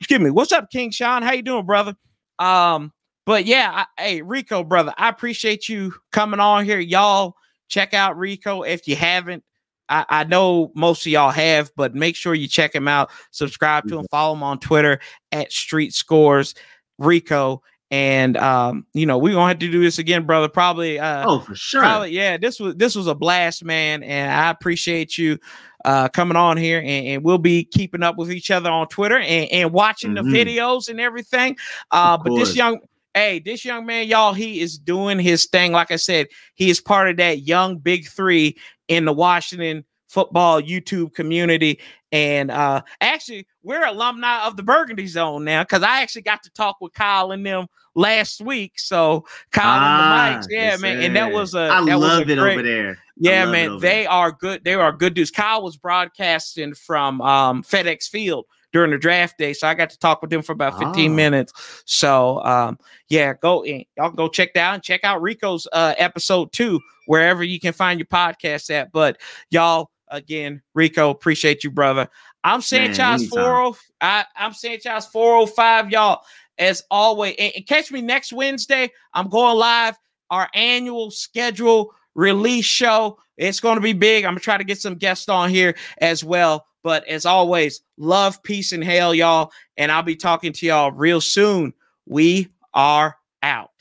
[0.00, 0.30] Excuse me.
[0.30, 1.22] What's up, King Sean?
[1.22, 1.94] How you doing, brother?
[2.40, 2.92] Um,
[3.26, 6.80] but yeah, I, hey Rico, brother, I appreciate you coming on here.
[6.80, 7.36] Y'all
[7.68, 9.44] check out Rico if you haven't.
[9.88, 13.10] I, I, know most of y'all have, but make sure you check him out.
[13.30, 14.98] Subscribe to him, follow him on Twitter
[15.30, 16.56] at Street Scores
[16.98, 17.62] Rico.
[17.90, 20.48] And um, you know, we're gonna have to do this again, brother.
[20.48, 21.82] Probably uh oh for sure.
[21.82, 24.02] Probably, yeah, this was this was a blast, man.
[24.02, 25.38] And I appreciate you
[25.84, 29.18] uh coming on here and, and we'll be keeping up with each other on Twitter
[29.18, 30.32] and, and watching mm-hmm.
[30.32, 31.56] the videos and everything.
[31.92, 32.80] Uh but this young
[33.14, 35.70] hey, this young man, y'all, he is doing his thing.
[35.70, 38.58] Like I said, he is part of that young big three
[38.88, 41.78] in the Washington football YouTube community.
[42.10, 46.50] And uh actually, we're alumni of the Burgundy Zone now because I actually got to
[46.50, 47.66] talk with Kyle and them
[47.96, 48.78] last week.
[48.78, 51.02] So Kyle ah, and the mics, yeah, yes, man.
[51.02, 52.98] And that was a I that love was a it great, over there.
[53.16, 53.80] Yeah, man.
[53.80, 54.10] They there.
[54.10, 54.62] are good.
[54.62, 55.32] They are good dudes.
[55.32, 59.52] Kyle was broadcasting from um, FedEx Field during the draft day.
[59.52, 61.14] So I got to talk with them for about 15 oh.
[61.14, 61.82] minutes.
[61.86, 62.78] So um,
[63.08, 63.84] yeah, go in.
[63.96, 67.72] Y'all go check that out and check out Rico's uh, episode two, wherever you can
[67.72, 68.92] find your podcast at.
[68.92, 69.18] But
[69.50, 72.08] y'all, again, Rico, appreciate you, brother.
[72.44, 73.78] I'm Sanchez 40.
[74.00, 76.22] I, I'm Sanchez 405, y'all.
[76.58, 78.90] As always, and, and catch me next Wednesday.
[79.12, 79.96] I'm going live.
[80.30, 83.18] Our annual schedule release show.
[83.36, 84.24] It's going to be big.
[84.24, 86.66] I'm going to try to get some guests on here as well.
[86.82, 89.52] But as always, love, peace, and hail, y'all.
[89.76, 91.74] And I'll be talking to y'all real soon.
[92.06, 93.75] We are out.